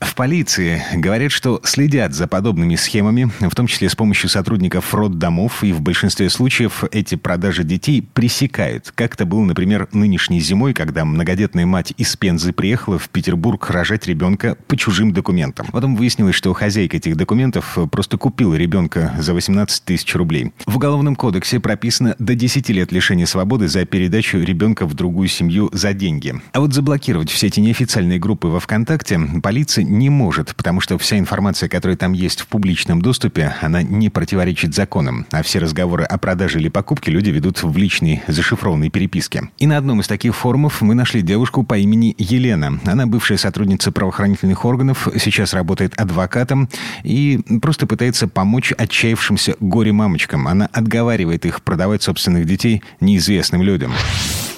В 0.00 0.16
полиции 0.16 0.82
говорят, 0.96 1.30
что 1.30 1.60
следят 1.62 2.12
за 2.12 2.26
подобными 2.26 2.74
схемами, 2.74 3.28
в 3.40 3.54
том 3.54 3.66
числе 3.66 3.88
с 3.88 3.94
помощью 3.94 4.28
сотрудников 4.28 4.92
роддомов, 4.94 5.62
и 5.62 5.72
в 5.72 5.80
большинстве 5.80 6.28
случаев 6.28 6.84
эти 6.90 7.14
продажи 7.14 7.62
детей 7.62 8.06
пресекают. 8.12 8.92
Как 8.94 9.14
это 9.14 9.24
было, 9.24 9.42
например, 9.42 9.88
нынешней 9.92 10.40
зимой, 10.40 10.74
когда 10.74 11.04
многодетная 11.04 11.66
мать 11.66 11.94
из 11.96 12.16
Пензы 12.16 12.52
приехала 12.52 12.98
в 12.98 13.08
Петербург 13.10 13.70
рожать 13.70 14.06
ребенка 14.06 14.56
по 14.66 14.76
чужим 14.76 15.12
документам. 15.12 15.66
Потом 15.72 15.94
выяснилось, 15.96 16.34
что 16.34 16.52
хозяйка 16.52 16.96
этих 16.96 17.16
документов 17.16 17.78
просто 17.90 18.18
купила 18.18 18.54
ребенка 18.54 19.12
за 19.18 19.32
18 19.34 19.84
тысяч 19.84 20.14
рублей. 20.16 20.51
В 20.66 20.76
Уголовном 20.76 21.16
кодексе 21.16 21.60
прописано 21.60 22.14
до 22.18 22.34
10 22.34 22.68
лет 22.70 22.92
лишения 22.92 23.26
свободы 23.26 23.68
за 23.68 23.84
передачу 23.84 24.38
ребенка 24.38 24.86
в 24.86 24.94
другую 24.94 25.28
семью 25.28 25.68
за 25.72 25.92
деньги. 25.92 26.34
А 26.52 26.60
вот 26.60 26.72
заблокировать 26.72 27.30
все 27.30 27.48
эти 27.48 27.60
неофициальные 27.60 28.18
группы 28.18 28.48
во 28.48 28.60
ВКонтакте 28.60 29.20
полиция 29.42 29.84
не 29.84 30.08
может, 30.08 30.54
потому 30.54 30.80
что 30.80 30.98
вся 30.98 31.18
информация, 31.18 31.68
которая 31.68 31.96
там 31.96 32.12
есть 32.12 32.40
в 32.40 32.46
публичном 32.46 33.02
доступе, 33.02 33.54
она 33.60 33.82
не 33.82 34.08
противоречит 34.08 34.74
законам, 34.74 35.26
а 35.30 35.42
все 35.42 35.58
разговоры 35.58 36.04
о 36.04 36.16
продаже 36.18 36.60
или 36.60 36.68
покупке 36.68 37.10
люди 37.10 37.30
ведут 37.30 37.62
в 37.62 37.76
личной 37.76 38.22
зашифрованной 38.28 38.90
переписке. 38.90 39.50
И 39.58 39.66
на 39.66 39.76
одном 39.76 40.00
из 40.00 40.06
таких 40.06 40.34
форумов 40.36 40.80
мы 40.80 40.94
нашли 40.94 41.22
девушку 41.22 41.64
по 41.64 41.76
имени 41.76 42.14
Елена. 42.18 42.78
Она 42.84 43.06
бывшая 43.06 43.36
сотрудница 43.36 43.90
правоохранительных 43.90 44.64
органов, 44.64 45.08
сейчас 45.18 45.54
работает 45.54 45.94
адвокатом 45.98 46.68
и 47.02 47.40
просто 47.60 47.86
пытается 47.86 48.28
помочь 48.28 48.72
отчаявшимся 48.76 49.56
горе-мамочкам. 49.60 50.41
Она 50.48 50.68
отговаривает 50.72 51.44
их 51.46 51.62
продавать 51.62 52.02
собственных 52.02 52.46
детей 52.46 52.82
неизвестным 53.00 53.62
людям. 53.62 53.92